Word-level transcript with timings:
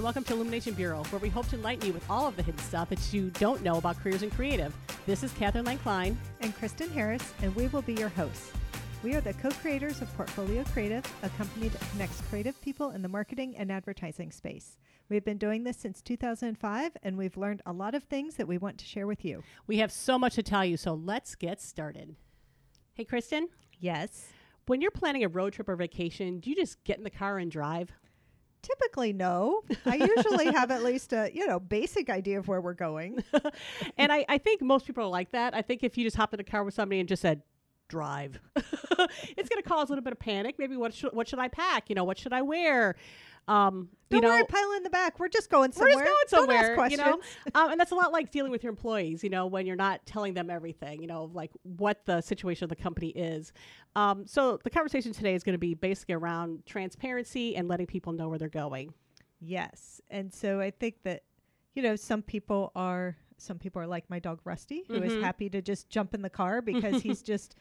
and 0.00 0.04
welcome 0.06 0.24
to 0.24 0.32
Illumination 0.32 0.72
Bureau, 0.72 1.04
where 1.10 1.18
we 1.18 1.28
hope 1.28 1.46
to 1.48 1.56
enlighten 1.56 1.86
you 1.86 1.92
with 1.92 2.08
all 2.08 2.26
of 2.26 2.34
the 2.34 2.42
hidden 2.42 2.58
stuff 2.62 2.88
that 2.88 3.12
you 3.12 3.28
don't 3.38 3.62
know 3.62 3.76
about 3.76 4.00
careers 4.02 4.22
in 4.22 4.30
creative. 4.30 4.74
This 5.04 5.22
is 5.22 5.30
Catherine 5.34 5.66
Lang 5.66 5.76
Klein. 5.76 6.18
and 6.40 6.56
Kristen 6.56 6.88
Harris, 6.88 7.34
and 7.42 7.54
we 7.54 7.66
will 7.66 7.82
be 7.82 7.92
your 7.92 8.08
hosts. 8.08 8.50
We 9.02 9.14
are 9.14 9.20
the 9.20 9.34
co 9.34 9.50
creators 9.50 10.00
of 10.00 10.10
Portfolio 10.16 10.64
Creative, 10.64 11.04
a 11.22 11.28
company 11.28 11.68
that 11.68 11.82
connects 11.90 12.18
creative 12.30 12.58
people 12.62 12.92
in 12.92 13.02
the 13.02 13.10
marketing 13.10 13.54
and 13.58 13.70
advertising 13.70 14.32
space. 14.32 14.78
We've 15.10 15.22
been 15.24 15.36
doing 15.36 15.64
this 15.64 15.76
since 15.76 16.00
2005, 16.00 16.96
and 17.02 17.18
we've 17.18 17.36
learned 17.36 17.60
a 17.66 17.72
lot 17.74 17.94
of 17.94 18.04
things 18.04 18.36
that 18.36 18.48
we 18.48 18.56
want 18.56 18.78
to 18.78 18.86
share 18.86 19.06
with 19.06 19.22
you. 19.22 19.42
We 19.66 19.80
have 19.80 19.92
so 19.92 20.18
much 20.18 20.36
to 20.36 20.42
tell 20.42 20.64
you, 20.64 20.78
so 20.78 20.94
let's 20.94 21.34
get 21.34 21.60
started. 21.60 22.16
Hey, 22.94 23.04
Kristen, 23.04 23.48
Yes. 23.78 24.28
when 24.64 24.80
you're 24.80 24.92
planning 24.92 25.24
a 25.24 25.28
road 25.28 25.52
trip 25.52 25.68
or 25.68 25.76
vacation, 25.76 26.40
do 26.40 26.48
you 26.48 26.56
just 26.56 26.82
get 26.84 26.96
in 26.96 27.04
the 27.04 27.10
car 27.10 27.36
and 27.36 27.50
drive? 27.50 27.92
Typically, 28.62 29.12
no. 29.12 29.62
I 29.86 29.94
usually 29.96 30.46
have 30.52 30.70
at 30.70 30.82
least 30.82 31.12
a 31.12 31.30
you 31.32 31.46
know 31.46 31.58
basic 31.58 32.10
idea 32.10 32.38
of 32.38 32.48
where 32.48 32.60
we're 32.60 32.74
going. 32.74 33.24
and 33.96 34.12
I, 34.12 34.24
I 34.28 34.38
think 34.38 34.60
most 34.62 34.86
people 34.86 35.04
are 35.04 35.08
like 35.08 35.32
that. 35.32 35.54
I 35.54 35.62
think 35.62 35.82
if 35.82 35.96
you 35.96 36.04
just 36.04 36.16
hop 36.16 36.34
in 36.34 36.40
a 36.40 36.44
car 36.44 36.64
with 36.64 36.74
somebody 36.74 37.00
and 37.00 37.08
just 37.08 37.22
said, 37.22 37.42
drive, 37.88 38.38
it's 38.56 39.48
going 39.48 39.62
to 39.62 39.68
cause 39.68 39.88
a 39.88 39.92
little 39.92 40.04
bit 40.04 40.12
of 40.12 40.18
panic. 40.18 40.56
Maybe 40.58 40.76
what 40.76 40.94
should, 40.94 41.12
what 41.12 41.28
should 41.28 41.38
I 41.38 41.48
pack? 41.48 41.88
You 41.88 41.94
know, 41.94 42.04
what 42.04 42.18
should 42.18 42.32
I 42.32 42.42
wear? 42.42 42.96
Um, 43.48 43.88
Don't 44.10 44.18
you 44.18 44.28
know, 44.28 44.34
worry, 44.34 44.44
pile 44.44 44.72
in 44.76 44.82
the 44.84 44.90
back. 44.90 45.18
We're 45.18 45.28
just 45.28 45.50
going 45.50 45.70
we're 45.76 45.90
somewhere. 45.90 46.04
just 46.04 46.30
going 46.32 46.46
Don't 46.46 46.56
ask 46.56 46.66
somewhere, 46.66 46.88
you 46.90 46.96
know. 46.96 47.16
questions. 47.18 47.36
um, 47.54 47.70
and 47.72 47.80
that's 47.80 47.90
a 47.90 47.94
lot 47.96 48.12
like 48.12 48.30
dealing 48.30 48.52
with 48.52 48.62
your 48.62 48.70
employees, 48.70 49.24
you 49.24 49.30
know, 49.30 49.46
when 49.46 49.66
you're 49.66 49.76
not 49.76 50.04
telling 50.06 50.34
them 50.34 50.50
everything, 50.50 51.00
you 51.00 51.06
know, 51.08 51.30
like 51.32 51.50
what 51.62 52.04
the 52.06 52.20
situation 52.20 52.64
of 52.64 52.70
the 52.70 52.76
company 52.76 53.08
is. 53.08 53.52
Um, 53.96 54.26
so 54.26 54.58
the 54.62 54.70
conversation 54.70 55.12
today 55.12 55.34
is 55.34 55.42
going 55.42 55.54
to 55.54 55.58
be 55.58 55.74
basically 55.74 56.14
around 56.14 56.64
transparency 56.66 57.56
and 57.56 57.66
letting 57.66 57.86
people 57.86 58.12
know 58.12 58.28
where 58.28 58.38
they're 58.38 58.48
going. 58.48 58.94
Yes. 59.40 60.00
And 60.10 60.32
so 60.32 60.60
I 60.60 60.70
think 60.70 60.96
that, 61.04 61.22
you 61.74 61.82
know, 61.82 61.96
some 61.96 62.22
people 62.22 62.70
are 62.76 63.16
some 63.38 63.58
people 63.58 63.80
are 63.80 63.86
like 63.86 64.04
my 64.10 64.18
dog 64.18 64.38
Rusty, 64.44 64.84
who 64.86 65.02
is 65.02 65.14
Mhm. 65.14 65.22
happy 65.22 65.48
to 65.48 65.62
just 65.62 65.88
jump 65.88 66.12
in 66.14 66.20
the 66.20 66.28
car 66.28 66.60
because 66.60 67.00
he's 67.02 67.22
just 67.22 67.56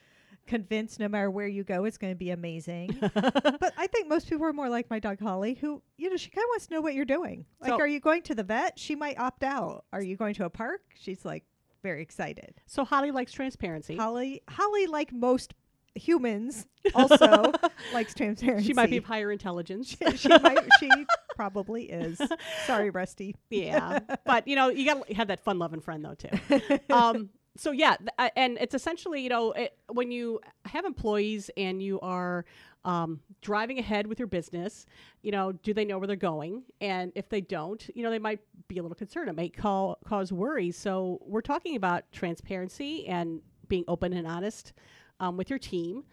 convinced 0.47 0.99
no 0.99 1.07
matter 1.07 1.29
where 1.29 1.47
you 1.47 1.63
go, 1.63 1.85
it's 1.85 1.97
going 1.97 2.11
to 2.13 2.17
be 2.17 2.31
amazing. 2.31 2.97
but 3.13 3.73
I 3.77 3.87
think 3.87 4.07
most 4.07 4.29
people 4.29 4.45
are 4.45 4.53
more 4.53 4.69
like 4.69 4.89
my 4.89 4.99
dog 4.99 5.19
Holly, 5.19 5.53
who, 5.55 5.81
you 5.97 6.09
know, 6.09 6.17
she 6.17 6.29
kind 6.29 6.43
of 6.43 6.49
wants 6.49 6.67
to 6.67 6.73
know 6.73 6.81
what 6.81 6.93
you're 6.95 7.05
doing. 7.05 7.45
Like, 7.61 7.69
So- 7.71 7.79
are 7.79 7.87
you 7.87 7.99
going 7.99 8.21
to 8.23 8.35
the 8.35 8.43
vet? 8.43 8.77
She 8.79 8.95
might 8.95 9.19
opt 9.19 9.43
out. 9.43 9.85
Are 9.93 10.01
you 10.01 10.15
going 10.17 10.33
to 10.35 10.45
a 10.45 10.49
park? 10.49 10.81
She's 10.99 11.23
like 11.25 11.43
very 11.83 12.01
excited. 12.01 12.55
so 12.65 12.83
Holly 12.83 13.11
likes 13.11 13.31
transparency. 13.31 13.95
Holly, 13.95 14.41
Holly, 14.49 14.87
like 14.87 15.13
most 15.13 15.53
humans, 15.95 16.65
also 16.95 17.51
likes 17.93 18.13
transparency. 18.13 18.67
she 18.67 18.73
might 18.73 18.89
be 18.89 18.97
of 18.97 19.05
higher 19.05 19.31
intelligence. 19.31 19.95
she 20.15 20.27
might. 20.27 20.59
She 20.79 20.89
probably 21.35 21.83
is. 21.89 22.21
Sorry, 22.65 22.89
Rusty. 22.89 23.35
yeah, 23.49 23.99
but 24.25 24.47
you 24.47 24.55
know, 24.57 24.69
you 24.69 24.85
got 24.85 25.07
to 25.07 25.13
have 25.13 25.29
that 25.29 25.39
fun-loving 25.39 25.79
friend 25.81 26.03
though 26.03 26.15
too. 26.15 26.79
um, 26.93 27.29
so 27.59 27.71
yeah, 27.71 27.95
th- 27.97 28.31
and 28.35 28.57
it's 28.59 28.73
essentially 28.73 29.21
you 29.21 29.29
know 29.29 29.51
it, 29.51 29.77
when 29.91 30.11
you 30.11 30.39
have 30.65 30.85
employees 30.85 31.49
and 31.57 31.81
you 31.81 31.99
are 32.01 32.45
um, 32.85 33.19
driving 33.41 33.79
ahead 33.79 34.07
with 34.07 34.19
your 34.19 34.27
business, 34.27 34.85
you 35.21 35.31
know, 35.31 35.51
do 35.51 35.73
they 35.73 35.85
know 35.85 35.97
where 35.97 36.07
they're 36.07 36.15
going? 36.15 36.63
And 36.79 37.11
if 37.15 37.29
they 37.29 37.41
don't, 37.41 37.87
you 37.93 38.03
know, 38.03 38.09
they 38.09 38.19
might 38.19 38.39
be 38.67 38.77
a 38.77 38.81
little 38.81 38.95
concerned. 38.95 39.29
It 39.29 39.35
might 39.35 39.55
call, 39.55 39.97
cause 40.05 40.31
worry. 40.31 40.71
So 40.71 41.19
we're 41.25 41.41
talking 41.41 41.75
about 41.75 42.09
transparency 42.11 43.05
and 43.07 43.41
being 43.67 43.83
open 43.87 44.13
and 44.13 44.25
honest 44.25 44.73
um, 45.19 45.37
with 45.37 45.49
your 45.49 45.59
team. 45.59 46.03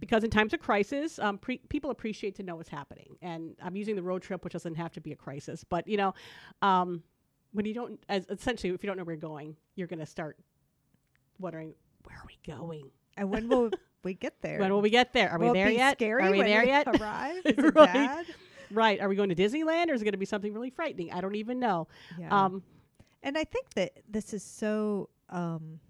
Because 0.00 0.24
in 0.24 0.30
times 0.30 0.52
of 0.52 0.58
crisis, 0.58 1.20
um, 1.20 1.38
pre- 1.38 1.60
people 1.68 1.90
appreciate 1.92 2.34
to 2.36 2.42
know 2.42 2.56
what's 2.56 2.68
happening. 2.68 3.16
And 3.22 3.54
I'm 3.62 3.76
using 3.76 3.94
the 3.94 4.02
road 4.02 4.20
trip, 4.20 4.42
which 4.42 4.52
doesn't 4.52 4.74
have 4.74 4.92
to 4.94 5.00
be 5.00 5.12
a 5.12 5.16
crisis, 5.16 5.62
but 5.62 5.86
you 5.86 5.96
know, 5.96 6.12
um, 6.60 7.04
when 7.52 7.66
you 7.66 7.72
don't, 7.72 8.00
as 8.08 8.26
essentially, 8.28 8.74
if 8.74 8.82
you 8.82 8.88
don't 8.88 8.96
know 8.96 9.04
where 9.04 9.14
you're 9.14 9.20
going, 9.20 9.56
you're 9.76 9.86
going 9.86 10.00
to 10.00 10.06
start 10.06 10.36
wondering, 11.38 11.74
where 12.04 12.16
are 12.16 12.26
we 12.26 12.38
going? 12.46 12.90
And 13.16 13.30
when 13.30 13.48
will 13.48 13.70
we 14.02 14.14
get 14.14 14.34
there? 14.42 14.58
When 14.58 14.72
will 14.72 14.82
we 14.82 14.90
get 14.90 15.12
there? 15.12 15.30
Are 15.30 15.38
Will 15.38 15.52
we 15.52 15.58
there 15.58 15.70
yet? 15.70 16.00
Are 16.02 16.30
we 16.30 16.42
there 16.42 16.64
yet? 16.64 16.86
Arrive? 16.86 17.42
Is 17.44 17.52
it 17.58 17.74
Right. 17.74 17.74
bad? 17.94 18.26
right. 18.70 19.00
Are 19.00 19.08
we 19.08 19.16
going 19.16 19.28
to 19.28 19.34
Disneyland 19.34 19.88
or 19.90 19.94
is 19.94 20.02
it 20.02 20.04
going 20.04 20.12
to 20.12 20.18
be 20.18 20.26
something 20.26 20.52
really 20.52 20.70
frightening? 20.70 21.12
I 21.12 21.20
don't 21.20 21.36
even 21.36 21.58
know. 21.60 21.88
Yeah. 22.18 22.44
Um, 22.46 22.62
and 23.22 23.36
I 23.38 23.44
think 23.44 23.70
that 23.74 23.92
this 24.08 24.32
is 24.34 24.42
so 24.42 25.08
um, 25.30 25.80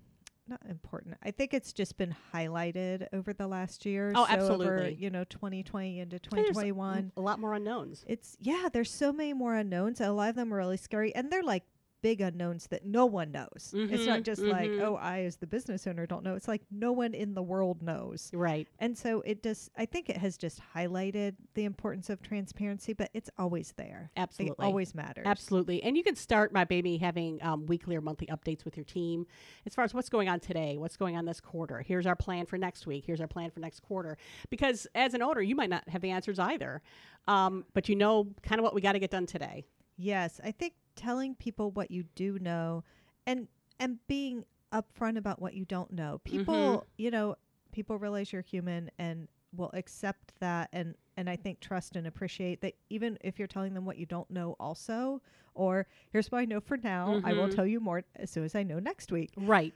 not 0.49 0.61
important. 0.69 1.17
I 1.23 1.31
think 1.33 1.53
it's 1.55 1.73
just 1.73 1.97
been 1.99 2.15
highlighted 2.35 3.07
over 3.13 3.33
the 3.33 3.47
last 3.47 3.85
year. 3.87 4.13
Oh, 4.15 4.25
so 4.27 4.33
Over, 4.33 4.43
absolutely. 4.43 4.95
you 5.01 5.11
know, 5.11 5.25
2020 5.25 6.01
into 6.01 6.11
there's 6.31 6.47
2021. 6.49 7.13
a 7.17 7.21
lot 7.21 7.39
more 7.41 7.55
unknowns. 7.55 8.05
It's 8.07 8.37
yeah. 8.41 8.69
There's 8.73 8.91
so 8.91 9.13
many 9.13 9.33
more 9.33 9.55
unknowns. 9.55 10.01
A 10.01 10.11
lot 10.13 10.29
of 10.31 10.37
them 10.37 10.53
are 10.55 10.57
really 10.59 10.77
scary, 10.77 11.15
and 11.15 11.31
they're 11.31 11.43
like 11.43 11.65
big 12.03 12.21
unknowns 12.21 12.67
that 12.69 12.85
no 12.85 13.07
one 13.07 13.33
knows. 13.33 13.73
It's 13.75 14.07
not 14.07 14.21
Mhm, 14.21 14.23
just 14.25 14.43
like 14.43 14.71
mhm. 14.71 14.81
oh, 14.83 14.97
I 14.97 15.21
as 15.23 15.37
the 15.37 15.47
business 15.47 15.87
owner 15.87 16.07
don't 16.07 16.23
know. 16.23 16.35
It's 16.35 16.47
like 16.49 16.63
no 16.71 16.93
one 16.93 17.15
in 17.15 17.35
the 17.35 17.43
world 17.43 17.83
knows. 17.83 18.31
Right. 18.33 18.69
And 18.79 18.97
so 18.97 19.23
it 19.23 19.43
just, 19.43 19.71
I 19.77 19.87
think 19.87 20.09
it 20.09 20.17
has 20.19 20.37
just 20.37 20.61
highlighted 20.75 21.35
the 21.55 21.65
importance 21.65 22.11
of 22.11 22.23
transparency, 22.23 22.93
but 22.93 23.11
it's 23.15 23.31
always 23.39 23.73
there. 23.77 24.11
Absolutely. 24.17 24.65
It 24.65 24.67
always 24.67 24.95
matters. 24.95 25.25
Absolutely. 25.27 25.83
And 25.83 25.97
you 25.97 26.03
can 26.05 26.15
start 26.17 26.53
my 26.53 26.65
baby 26.65 26.97
having 26.99 27.43
um, 27.43 27.67
weekly 27.67 27.97
or 27.97 28.01
monthly 28.01 28.27
updates 28.29 28.65
with 28.65 28.77
your 28.77 28.85
team 28.85 29.27
as 29.67 29.75
far 29.75 29.85
as 29.85 29.93
what's 29.95 30.09
going 30.09 30.29
on 30.29 30.39
today, 30.39 30.77
what's 30.77 30.97
going 30.97 31.17
on 31.17 31.25
this 31.25 31.41
quarter. 31.41 31.81
Here's 31.81 32.07
our 32.07 32.17
plan 32.17 32.47
for 32.47 32.59
next 32.59 32.87
week. 32.87 33.05
Here's 33.07 33.21
our 33.21 33.27
plan 33.27 33.51
for 33.51 33.61
next 33.61 33.81
quarter. 33.81 34.17
Because 34.51 34.87
as 34.95 35.15
an 35.15 35.23
owner, 35.23 35.41
you 35.41 35.57
might 35.57 35.71
not 35.71 35.89
have 35.89 36.03
the 36.03 36.11
answers 36.11 36.39
either, 36.39 36.83
um, 37.27 37.65
but 37.75 37.89
you 37.89 37.97
know 37.97 38.29
kind 38.43 38.59
of 38.59 38.63
what 38.65 38.75
we 38.75 38.81
got 38.81 38.93
to 38.93 38.99
get 38.99 39.11
done 39.11 39.27
today. 39.27 39.65
Yes, 39.97 40.41
I 40.45 40.51
think 40.53 40.75
telling 40.95 41.35
people 41.35 41.71
what 41.71 41.91
you 41.91 42.05
do 42.15 42.39
know 42.39 42.85
and 43.27 43.49
and 43.79 43.99
being 44.07 44.45
upfront 44.73 45.17
about 45.19 45.41
what 45.41 45.55
you 45.55 45.65
don't 45.65 45.93
know. 45.93 46.19
People, 46.25 46.81
Mhm. 46.81 46.85
you 46.99 47.11
know, 47.11 47.37
people 47.73 47.99
realize 47.99 48.33
you're 48.33 48.43
human 48.43 48.91
and 48.99 49.29
will 49.55 49.71
accept 49.75 50.33
that 50.41 50.69
and 50.73 50.95
and 51.17 51.31
I 51.31 51.37
think 51.37 51.61
trust 51.61 51.97
and 51.97 52.07
appreciate 52.07 52.61
that 52.61 52.75
even 52.91 53.17
if 53.23 53.39
you're 53.39 53.49
telling 53.49 53.73
them 53.75 53.87
what 53.87 53.97
you 53.97 54.05
don't 54.07 54.31
know 54.31 54.55
also 54.61 55.23
or 55.55 55.87
here's 56.11 56.31
what 56.31 56.39
I 56.41 56.45
know 56.45 56.61
for 56.61 56.77
now, 56.77 57.21
I 57.25 57.33
will 57.33 57.49
Mhm. 57.49 57.55
tell 57.55 57.67
you 57.67 57.81
more 57.81 58.05
as 58.17 58.31
soon 58.31 58.45
as 58.45 58.55
I 58.55 58.63
know 58.63 58.79
next 58.79 59.11
week. 59.13 59.33
Right. 59.37 59.75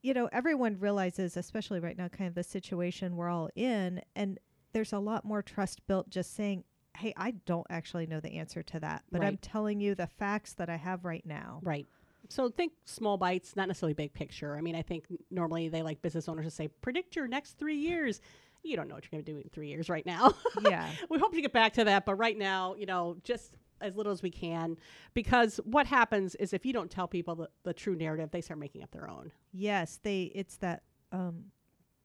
you 0.00 0.14
know, 0.14 0.28
everyone 0.30 0.78
realizes, 0.78 1.36
especially 1.36 1.80
right 1.80 1.98
now, 1.98 2.06
kind 2.06 2.28
of 2.28 2.34
the 2.36 2.44
situation 2.44 3.16
we're 3.16 3.28
all 3.28 3.50
in, 3.56 4.00
and 4.14 4.38
there's 4.72 4.92
a 4.92 4.98
lot 5.00 5.24
more 5.24 5.42
trust 5.42 5.84
built 5.88 6.08
just 6.08 6.34
saying, 6.34 6.62
hey, 6.98 7.14
I 7.16 7.32
don't 7.46 7.66
actually 7.70 8.06
know 8.06 8.20
the 8.20 8.34
answer 8.34 8.62
to 8.62 8.80
that, 8.80 9.04
but 9.10 9.22
I'm 9.22 9.36
telling 9.38 9.80
you 9.80 9.94
the 9.94 10.06
facts 10.06 10.54
that 10.54 10.68
I 10.68 10.76
have 10.76 11.04
right 11.04 11.24
now. 11.24 11.60
Right. 11.62 11.86
So 12.28 12.50
think 12.50 12.72
small 12.84 13.16
bites, 13.16 13.56
not 13.56 13.68
necessarily 13.68 13.94
big 13.94 14.12
picture. 14.12 14.56
I 14.56 14.60
mean, 14.60 14.74
I 14.74 14.82
think 14.82 15.04
normally 15.30 15.68
they 15.68 15.82
like 15.82 16.02
business 16.02 16.28
owners 16.28 16.44
to 16.44 16.50
say, 16.50 16.68
predict 16.82 17.16
your 17.16 17.26
next 17.26 17.58
three 17.58 17.76
years. 17.76 18.20
You 18.62 18.76
don't 18.76 18.88
know 18.88 18.96
what 18.96 19.04
you're 19.04 19.16
going 19.20 19.24
to 19.24 19.32
do 19.32 19.38
in 19.38 19.48
three 19.50 19.68
years 19.68 19.88
right 19.88 20.04
now. 20.04 20.34
Yeah. 20.62 20.90
we 21.08 21.18
hope 21.18 21.32
to 21.32 21.40
get 21.40 21.52
back 21.52 21.74
to 21.74 21.84
that, 21.84 22.04
but 22.04 22.16
right 22.16 22.36
now, 22.36 22.74
you 22.76 22.86
know, 22.86 23.16
just 23.22 23.56
as 23.80 23.96
little 23.96 24.12
as 24.12 24.22
we 24.22 24.30
can, 24.30 24.76
because 25.14 25.60
what 25.64 25.86
happens 25.86 26.34
is 26.34 26.52
if 26.52 26.66
you 26.66 26.72
don't 26.72 26.90
tell 26.90 27.06
people 27.06 27.36
the, 27.36 27.48
the 27.62 27.72
true 27.72 27.94
narrative, 27.94 28.30
they 28.30 28.40
start 28.40 28.58
making 28.58 28.82
up 28.82 28.90
their 28.90 29.08
own. 29.08 29.30
yes, 29.52 30.00
they. 30.02 30.32
It's 30.34 30.56
that. 30.56 30.82
Um, 31.12 31.44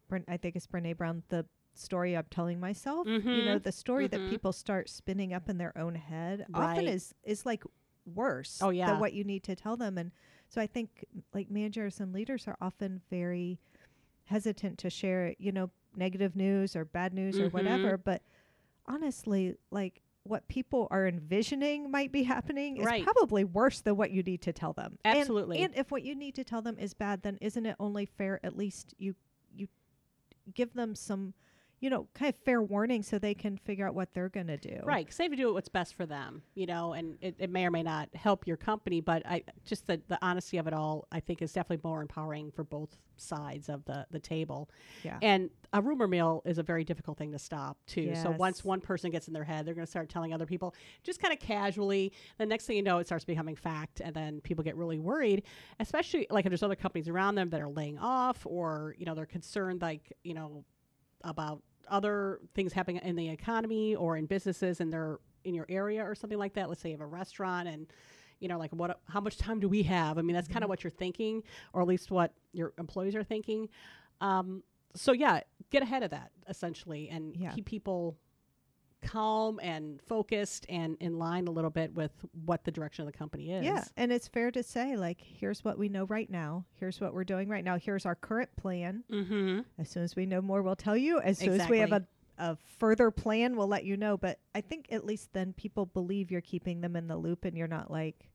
Bren, 0.10 0.24
I 0.28 0.38
think 0.38 0.56
it's 0.56 0.68
Brene 0.68 0.96
Brown. 0.96 1.24
The 1.30 1.46
story 1.74 2.16
I'm 2.16 2.26
telling 2.30 2.60
myself. 2.60 3.08
You 3.08 3.20
know, 3.20 3.58
Mhm. 3.60 3.64
the 3.64 3.72
story 3.72 4.08
Mhm. 4.08 4.12
that 4.12 4.30
people 4.30 4.52
start 4.54 4.90
spinning 4.90 5.34
up 5.34 5.50
in 5.50 5.58
their 5.58 5.76
own 5.78 5.96
head 5.96 6.46
often 6.54 6.88
is 6.88 7.14
is 7.24 7.46
like 7.46 7.64
worse. 8.06 8.62
Oh, 8.62 8.70
yeah. 8.70 8.88
Than 8.92 9.00
what 9.00 9.14
you 9.14 9.24
need 9.24 9.44
to 9.44 9.56
tell 9.56 9.76
them, 9.78 9.98
and 9.98 10.12
so 10.50 10.62
I 10.62 10.68
think 10.68 11.06
like 11.34 11.50
managers 11.50 12.00
and 12.00 12.14
leaders 12.14 12.48
are 12.48 12.58
often 12.62 13.02
very 13.10 13.60
hesitant 14.26 14.78
to 14.80 14.90
share, 14.90 15.36
you 15.40 15.52
know, 15.52 15.70
negative 15.96 16.36
news 16.36 16.76
or 16.76 16.86
bad 16.86 17.14
news 17.14 17.40
or 17.40 17.50
Mhm. 17.50 17.54
whatever. 17.54 17.98
But 17.98 18.22
honestly, 18.86 19.56
like 19.72 20.02
what 20.24 20.48
people 20.48 20.88
are 20.90 21.06
envisioning 21.08 21.92
might 21.92 22.12
be 22.12 22.24
happening 22.24 22.78
is 22.78 22.86
Right. 22.86 23.04
probably 23.04 23.44
worse 23.44 23.82
than 23.82 23.98
what 23.98 24.12
you 24.12 24.24
need 24.24 24.42
to 24.42 24.54
tell 24.54 24.72
them. 24.72 24.98
And- 25.04 25.18
Absolutely. 25.20 25.60
And, 25.60 25.76
if 25.76 25.92
what 25.92 26.04
you 26.04 26.16
need 26.16 26.34
to 26.36 26.46
tell 26.46 26.62
them 26.62 26.78
is 26.80 26.94
bad, 26.94 27.24
then 27.24 27.38
isn't 27.42 27.66
it 27.66 27.76
only 27.80 28.06
fair 28.06 28.40
at 28.46 28.56
least 28.56 28.94
you 28.98 29.16
you 29.56 29.68
give 30.54 30.74
them 30.74 30.96
some 30.96 31.34
you 31.84 31.90
know, 31.90 32.08
kind 32.14 32.34
of 32.34 32.36
fair 32.46 32.62
warning 32.62 33.04
so 33.04 33.20
they 33.20 33.34
can 33.34 33.58
figure 33.58 33.86
out 33.86 33.94
what 33.94 34.14
they're 34.14 34.30
going 34.30 34.48
to 34.48 34.56
do. 34.56 34.80
Right, 34.86 35.06
because 35.06 35.18
they 35.18 35.26
have 35.26 35.32
to 35.32 35.36
do 35.36 35.54
what's 35.54 35.68
best 35.68 35.96
for 35.96 36.06
them, 36.06 36.42
you 36.56 36.66
know, 36.66 36.94
and 36.94 37.18
it, 37.20 37.36
it 37.40 37.50
may 37.50 37.66
or 37.66 37.72
may 37.72 37.84
not 37.84 38.08
help 38.16 38.48
your 38.48 38.56
company, 38.56 39.02
but 39.02 39.22
I 39.26 39.44
just 39.66 39.86
the, 39.86 40.02
the 40.08 40.18
honesty 40.22 40.58
of 40.58 40.66
it 40.66 40.74
all, 40.74 41.10
I 41.12 41.20
think, 41.20 41.42
is 41.42 41.52
definitely 41.52 41.82
more 41.84 42.02
empowering 42.02 42.52
for 42.52 42.64
both 42.64 42.96
sides 43.18 43.68
of 43.68 43.84
the, 43.84 44.08
the 44.12 44.20
table. 44.20 44.70
Yeah. 45.04 45.18
And 45.22 45.50
a 45.74 45.82
rumor 45.82 46.08
mill 46.08 46.42
is 46.46 46.58
a 46.58 46.64
very 46.64 46.86
difficult 46.86 47.18
thing 47.18 47.34
to 47.34 47.38
stop, 47.38 47.78
too. 47.86 48.16
So 48.16 48.32
once 48.32 48.64
one 48.64 48.80
person 48.80 49.12
gets 49.12 49.28
in 49.28 49.34
their 49.34 49.44
head, 49.44 49.66
they're 49.66 49.76
going 49.76 49.86
to 49.86 49.92
start 49.92 50.08
telling 50.08 50.34
other 50.34 50.46
people 50.46 50.74
just 51.04 51.22
kind 51.22 51.34
of 51.34 51.42
casually. 51.42 52.14
The 52.38 52.46
next 52.46 52.66
thing 52.66 52.78
you 52.78 52.84
know, 52.84 53.00
it 53.00 53.08
starts 53.08 53.26
becoming 53.26 53.58
fact, 53.58 54.00
and 54.00 54.16
then 54.16 54.40
people 54.40 54.64
get 54.64 54.78
really 54.78 55.00
worried, 55.00 55.44
especially 55.82 56.28
like 56.30 56.46
if 56.46 56.50
there's 56.50 56.64
other 56.64 56.78
companies 56.78 57.10
around 57.10 57.36
them 57.36 57.50
that 57.50 57.60
are 57.60 57.68
laying 57.68 58.00
off 58.00 58.46
or, 58.46 58.96
you 58.98 59.06
know, 59.06 59.16
they're 59.16 59.26
concerned, 59.26 59.82
like, 59.82 60.14
you 60.24 60.34
know, 60.34 60.64
about 61.26 61.62
other 61.88 62.40
things 62.56 62.74
happening 62.74 63.02
in 63.04 63.16
the 63.16 63.30
economy 63.30 63.96
or 63.96 64.18
in 64.18 64.26
businesses 64.26 64.80
and 64.80 64.92
they're 64.92 65.20
in 65.44 65.54
your 65.54 65.66
area 65.70 66.04
or 66.04 66.16
something 66.16 66.40
like 66.40 66.54
that. 66.54 66.70
Let's 66.70 66.82
say 66.82 66.90
you 66.90 66.96
have 66.96 67.02
a 67.02 67.06
restaurant 67.06 67.68
and 67.68 67.88
you 68.40 68.48
know 68.48 68.58
like 68.58 68.72
what 68.72 69.00
how 69.08 69.20
much 69.22 69.38
time 69.38 69.60
do 69.60 69.68
we 69.70 69.84
have? 69.84 70.18
I 70.18 70.22
mean 70.22 70.36
that's 70.36 70.48
kind 70.48 70.64
of 70.64 70.70
what 70.70 70.84
you're 70.84 70.92
thinking 70.92 71.44
or 71.74 71.82
at 71.82 71.88
least 71.88 72.12
what 72.12 72.34
your 72.54 72.74
employees 72.78 73.16
are 73.16 73.24
thinking. 73.24 73.70
Um, 74.22 74.64
so 74.96 75.12
yeah, 75.12 75.42
get 75.72 75.82
ahead 75.84 76.04
of 76.04 76.12
that 76.12 76.32
essentially 76.48 77.10
and 77.10 77.36
Yeah. 77.36 77.52
keep 77.52 77.66
people 77.66 78.18
calm 79.04 79.60
and 79.62 80.02
focused 80.02 80.66
and 80.70 80.98
in 81.00 81.18
line 81.20 81.48
a 81.48 81.52
little 81.52 81.70
bit 81.70 81.94
with 81.94 82.12
what 82.46 82.64
the 82.64 82.72
direction 82.72 83.06
of 83.06 83.12
the 83.12 83.18
company 83.18 83.52
is. 83.52 83.66
Yeah, 83.66 83.84
and 83.98 84.12
it's 84.12 84.28
fair 84.28 84.52
to 84.52 84.64
say 84.64 84.96
like 84.96 85.22
here's 85.22 85.64
what 85.64 85.78
we 85.78 85.90
know 85.90 86.06
right 86.06 86.30
now. 86.30 86.66
Here's 86.80 87.00
what 87.00 87.14
we're 87.14 87.24
doing 87.24 87.50
right 87.50 87.64
now. 87.64 87.78
Here's 87.78 88.06
our 88.06 88.16
current 88.16 88.56
plan. 88.56 89.04
Mm-hmm. 89.12 89.62
As 89.80 89.90
soon 89.90 90.04
as 90.04 90.16
we 90.16 90.26
know 90.26 90.42
more, 90.42 90.62
we'll 90.62 90.76
tell 90.76 90.98
you. 90.98 91.20
As 91.20 91.38
soon 91.38 91.60
as 91.60 91.70
we 91.70 91.80
have 91.80 91.92
a, 91.92 92.06
a 92.38 92.58
further 92.78 93.12
plan, 93.12 93.56
we'll 93.56 93.68
let 93.68 93.86
you 93.86 93.98
know. 93.98 94.18
But 94.18 94.40
I 94.56 94.62
think 94.62 94.88
at 94.92 95.06
least 95.06 95.34
then 95.34 95.54
people 95.54 95.86
believe 95.86 96.32
you're 96.32 96.42
keeping 96.42 96.82
them 96.82 96.96
in 96.96 97.08
the 97.08 97.18
loop 97.18 97.46
and 97.46 97.58
you're 97.58 97.68
not 97.68 97.92
like, 97.92 98.30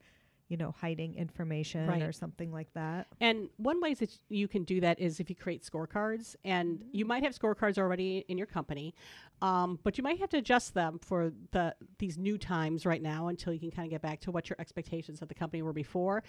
you 0.48 0.56
know, 0.56 0.74
hiding 0.80 1.14
information 1.14 1.86
Right. 1.86 2.02
or 2.02 2.12
something 2.12 2.50
like 2.50 2.72
that. 2.74 3.06
And 3.20 3.48
one 3.58 3.80
ways 3.80 3.98
that 3.98 4.18
you 4.28 4.48
can 4.48 4.64
do 4.64 4.80
that 4.80 4.98
is 4.98 5.20
if 5.20 5.28
you 5.28 5.36
create 5.36 5.62
scorecards, 5.62 6.36
and 6.44 6.82
you 6.92 7.04
might 7.04 7.22
have 7.22 7.38
scorecards 7.38 7.76
already 7.78 8.24
in 8.28 8.38
your 8.38 8.46
company, 8.46 8.94
um, 9.42 9.78
but 9.82 9.98
you 9.98 10.02
might 10.04 10.18
have 10.18 10.30
to 10.30 10.38
adjust 10.38 10.74
them 10.74 10.98
for 11.00 11.32
the 11.52 11.74
these 11.98 12.16
new 12.18 12.38
times 12.38 12.86
right 12.86 13.02
now 13.02 13.28
until 13.28 13.52
you 13.52 13.60
can 13.60 13.70
kind 13.70 13.86
of 13.86 13.90
get 13.90 14.02
back 14.02 14.20
to 14.20 14.30
what 14.30 14.48
your 14.48 14.56
expectations 14.58 15.20
of 15.22 15.28
the 15.28 15.34
company 15.34 15.62
were 15.62 15.72
before. 15.74 16.22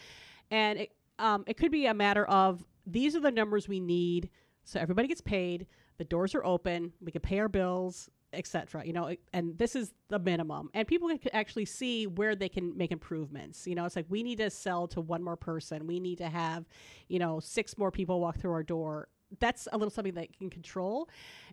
And 0.52 0.80
it 0.80 0.92
um, 1.18 1.44
it 1.48 1.56
could 1.58 1.72
be 1.72 1.86
a 1.86 1.94
matter 1.94 2.26
of 2.26 2.64
these 2.86 3.16
are 3.16 3.20
the 3.20 3.32
numbers 3.32 3.68
we 3.68 3.80
need, 3.80 4.30
so 4.64 4.80
everybody 4.80 5.08
gets 5.08 5.22
paid, 5.22 5.66
the 5.98 6.04
doors 6.06 6.34
are 6.36 6.44
open, 6.46 6.94
we 7.02 7.12
can 7.12 7.22
pay 7.22 7.40
our 7.40 7.50
bills, 7.50 8.10
etc. 8.34 8.86
You 8.86 8.94
know, 8.94 9.16
and 9.34 9.58
this 9.58 9.76
is 9.76 9.94
the 10.10 10.20
minimum, 10.20 10.70
and 10.74 10.88
people 10.88 11.08
can 11.10 11.34
actually 11.34 11.66
see 11.66 12.08
where 12.08 12.36
they 12.36 12.50
can 12.50 12.76
make 12.78 12.92
improvements. 12.92 13.68
You 13.68 13.76
know, 13.76 13.86
it's 13.86 13.96
like 13.96 14.06
we 14.10 14.24
need 14.24 14.38
to 14.40 14.50
sell 14.50 14.88
to 14.90 15.02
one 15.02 15.24
more 15.24 15.38
person, 15.38 15.88
we 15.88 16.00
need 16.00 16.18
to 16.20 16.30
have, 16.30 16.66
you 17.08 17.20
know, 17.20 17.40
six 17.40 17.78
more 17.78 17.92
people 17.92 18.20
walk 18.20 18.38
through 18.38 18.52
our 18.54 18.64
door. 18.64 19.08
That's 19.40 19.68
a 19.72 19.78
little 19.78 19.92
something 19.92 20.16
that 20.16 20.30
you 20.30 20.38
can 20.40 20.50
control, 20.50 21.10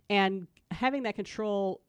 and 0.09 0.47
having 0.71 1.03
that 1.03 1.15
control, 1.15 1.81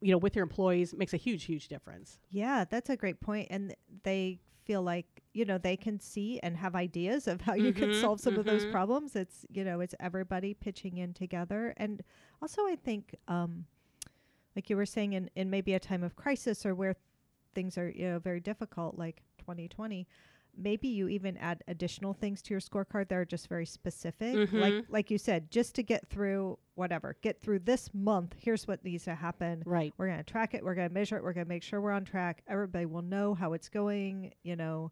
you 0.00 0.12
know, 0.12 0.18
with 0.18 0.36
your 0.36 0.44
employees 0.44 0.94
makes 0.94 1.12
a 1.12 1.16
huge, 1.16 1.44
huge 1.44 1.68
difference. 1.68 2.18
Yeah, 2.30 2.64
that's 2.68 2.88
a 2.90 2.96
great 2.96 3.20
point. 3.20 3.48
And 3.50 3.74
they 4.04 4.38
feel 4.64 4.82
like, 4.82 5.06
you 5.32 5.44
know, 5.44 5.58
they 5.58 5.76
can 5.76 5.98
see 5.98 6.38
and 6.42 6.56
have 6.56 6.74
ideas 6.76 7.26
of 7.26 7.40
how 7.40 7.54
you 7.54 7.72
can 7.72 7.90
Mhm, 7.90 7.94
solve 7.94 8.20
some 8.20 8.36
of 8.36 8.46
those 8.46 8.64
mhm. 8.64 8.70
problems. 8.70 9.16
It's, 9.16 9.44
you 9.50 9.64
know, 9.64 9.80
it's 9.80 9.94
everybody 9.98 10.54
pitching 10.54 10.98
in 10.98 11.14
together. 11.14 11.74
And 11.78 12.02
also, 12.40 12.62
I 12.66 12.76
think, 12.76 13.16
um, 13.28 13.66
like 14.58 14.68
you 14.68 14.76
were 14.76 14.86
saying, 14.86 15.12
in, 15.12 15.30
in 15.36 15.50
maybe 15.50 15.72
a 15.74 15.78
time 15.78 16.02
of 16.02 16.16
crisis 16.16 16.66
or 16.66 16.74
where 16.74 16.96
things 17.54 17.78
are, 17.78 17.88
you 17.90 18.08
know, 18.10 18.18
very 18.18 18.40
difficult, 18.40 18.98
like 18.98 19.22
2020, 19.38 20.04
maybe 20.56 20.88
you 20.88 21.06
even 21.06 21.36
add 21.36 21.62
additional 21.68 22.12
things 22.12 22.42
to 22.42 22.52
your 22.52 22.60
scorecard 22.60 23.06
that 23.08 23.14
are 23.14 23.24
just 23.24 23.46
very 23.48 23.64
specific. 23.64 24.34
Like, 24.52 24.74
Mhm. 24.74 24.84
like 24.88 25.12
you 25.12 25.16
said, 25.18 25.52
just 25.52 25.76
to 25.76 25.84
get 25.84 26.08
through 26.08 26.58
whatever, 26.74 27.14
get 27.22 27.40
through 27.40 27.60
this 27.60 27.94
month, 27.94 28.34
here's 28.36 28.66
what 28.66 28.82
needs 28.82 29.04
to 29.04 29.14
happen 29.14 29.62
Right. 29.64 29.94
we're 29.96 30.06
going 30.08 30.18
to 30.18 30.24
track 30.24 30.54
it 30.54 30.64
we're 30.64 30.74
going 30.74 30.88
to 30.88 30.94
measure 30.94 31.16
it 31.16 31.22
we're 31.22 31.34
going 31.34 31.46
to 31.46 31.48
make 31.48 31.62
sure 31.62 31.80
we're 31.80 31.92
on 31.92 32.04
track 32.04 32.42
everybody 32.48 32.84
will 32.86 33.02
know 33.02 33.34
how 33.34 33.52
it's 33.52 33.68
going 33.68 34.32
you 34.42 34.56
know 34.56 34.90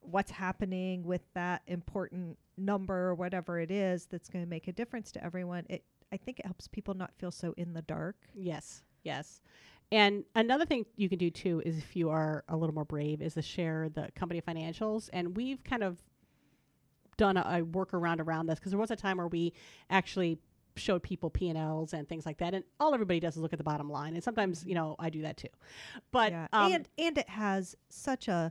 what's 0.00 0.32
happening 0.32 1.04
with 1.04 1.22
that 1.34 1.62
important 1.68 2.36
number 2.56 3.06
or 3.08 3.14
whatever 3.14 3.60
it 3.60 3.70
is 3.70 4.06
that's 4.06 4.28
going 4.28 4.44
to 4.44 4.48
make 4.50 4.66
a 4.66 4.72
difference 4.72 5.12
to 5.12 5.22
everyone 5.24 5.64
it 5.68 5.84
i 6.12 6.16
think 6.16 6.38
it 6.38 6.46
helps 6.46 6.68
people 6.68 6.94
not 6.94 7.10
feel 7.18 7.30
so 7.30 7.54
in 7.56 7.72
the 7.72 7.82
dark 7.82 8.16
Yes, 8.34 8.82
yes. 9.02 9.40
And 9.90 10.24
another 10.34 10.64
thing 10.64 10.86
you 10.96 11.10
can 11.10 11.18
do 11.18 11.30
too 11.30 11.62
is 11.66 11.76
if 11.76 11.94
you 11.94 12.08
are 12.08 12.44
a 12.48 12.56
little 12.56 12.74
more 12.74 12.86
brave, 12.86 13.20
is 13.20 13.34
to 13.34 13.42
share 13.42 13.90
the 13.90 14.08
company 14.16 14.40
financials. 14.40 15.10
And 15.12 15.36
we've 15.36 15.62
kind 15.64 15.82
of 15.82 15.98
done 17.18 17.36
a, 17.36 17.40
a 17.40 17.62
workaround 17.62 18.20
around 18.20 18.46
this 18.46 18.58
because 18.58 18.70
there 18.72 18.80
was 18.80 18.90
a 18.90 18.96
time 18.96 19.18
where 19.18 19.26
we 19.28 19.52
actually 19.90 20.38
showed 20.76 21.02
people 21.02 21.28
P 21.28 21.50
and 21.50 21.58
Ls 21.58 21.92
and 21.92 22.08
things 22.08 22.24
like 22.24 22.38
that, 22.38 22.54
and 22.54 22.64
all 22.80 22.94
everybody 22.94 23.20
does 23.20 23.36
is 23.36 23.42
look 23.42 23.52
at 23.52 23.58
the 23.58 23.64
bottom 23.64 23.90
line. 23.90 24.14
And 24.14 24.24
sometimes, 24.24 24.64
you 24.66 24.74
know, 24.74 24.96
I 24.98 25.10
do 25.10 25.20
that 25.22 25.36
too. 25.36 25.48
But 26.10 26.32
yeah. 26.32 26.46
um, 26.54 26.72
and 26.72 26.88
and 26.96 27.18
it 27.18 27.28
has 27.28 27.76
such 27.90 28.28
a 28.28 28.50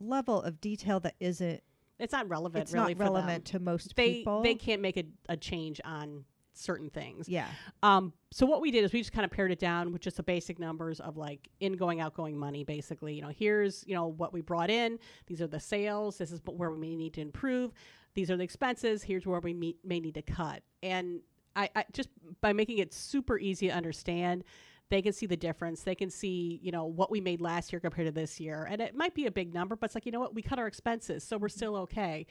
level 0.00 0.40
of 0.40 0.62
detail 0.62 0.98
that 1.00 1.14
isn't 1.20 1.62
it's 1.98 2.12
not 2.12 2.26
relevant. 2.26 2.62
it's 2.62 2.72
really 2.72 2.94
not 2.94 2.98
for 2.98 3.04
them. 3.04 3.12
relevant 3.14 3.44
to 3.46 3.58
most 3.58 3.94
They 3.96 4.14
people 4.14 4.42
they 4.42 4.54
can't 4.54 4.80
make 4.80 4.96
a, 4.96 5.04
a 5.28 5.36
change 5.36 5.78
on 5.84 6.24
certain 6.58 6.90
things. 6.90 7.28
yeah 7.28 7.46
Um, 7.82 8.12
so 8.30 8.46
what 8.46 8.60
we 8.60 8.70
did 8.70 8.84
is 8.84 8.92
we 8.92 9.00
just 9.00 9.12
kind 9.12 9.24
of 9.24 9.30
pared 9.30 9.50
it 9.50 9.58
down 9.58 9.92
with 9.92 10.02
just 10.02 10.16
the 10.16 10.22
basic 10.22 10.58
numbers 10.58 11.00
of 11.00 11.16
like 11.16 11.48
ingoing, 11.60 12.00
outgoing 12.00 12.36
money, 12.36 12.64
basically. 12.64 13.14
You 13.14 13.22
know, 13.22 13.32
here's 13.36 13.84
you 13.86 13.94
know 13.94 14.06
what 14.06 14.32
we 14.32 14.40
brought 14.40 14.70
in. 14.70 14.98
These 15.26 15.40
are 15.40 15.46
the 15.46 15.60
sales. 15.60 16.18
This 16.18 16.32
is 16.32 16.40
where 16.44 16.70
we 16.70 16.78
may 16.78 16.94
need 16.94 17.14
to 17.14 17.20
improve. 17.20 17.72
These 18.14 18.30
are 18.30 18.36
the 18.36 18.44
expenses. 18.44 19.02
Here's 19.02 19.26
where 19.26 19.40
we 19.40 19.54
meet, 19.54 19.78
may 19.84 20.00
need 20.00 20.14
to 20.14 20.22
cut. 20.22 20.62
And 20.82 21.20
I, 21.56 21.70
I 21.74 21.84
just 21.92 22.08
by 22.40 22.52
making 22.52 22.78
it 22.78 22.92
super 22.92 23.38
easy 23.38 23.68
to 23.68 23.74
understand, 23.74 24.44
they 24.90 25.02
can 25.02 25.12
see 25.12 25.26
the 25.26 25.36
difference. 25.36 25.82
They 25.82 25.94
can 25.94 26.10
see 26.10 26.60
you 26.62 26.72
know 26.72 26.84
what 26.84 27.10
we 27.10 27.20
made 27.20 27.40
last 27.40 27.72
year 27.72 27.80
compared 27.80 28.08
to 28.08 28.12
this 28.12 28.40
year, 28.40 28.66
and 28.70 28.80
it 28.80 28.94
might 28.94 29.14
be 29.14 29.26
a 29.26 29.30
big 29.30 29.54
number, 29.54 29.76
but 29.76 29.86
it's 29.86 29.94
like 29.94 30.06
you 30.06 30.12
know 30.12 30.20
what 30.20 30.34
we 30.34 30.42
cut 30.42 30.58
our 30.58 30.66
expenses, 30.66 31.24
so 31.24 31.38
we're 31.38 31.48
still 31.48 31.76
okay. 31.76 32.26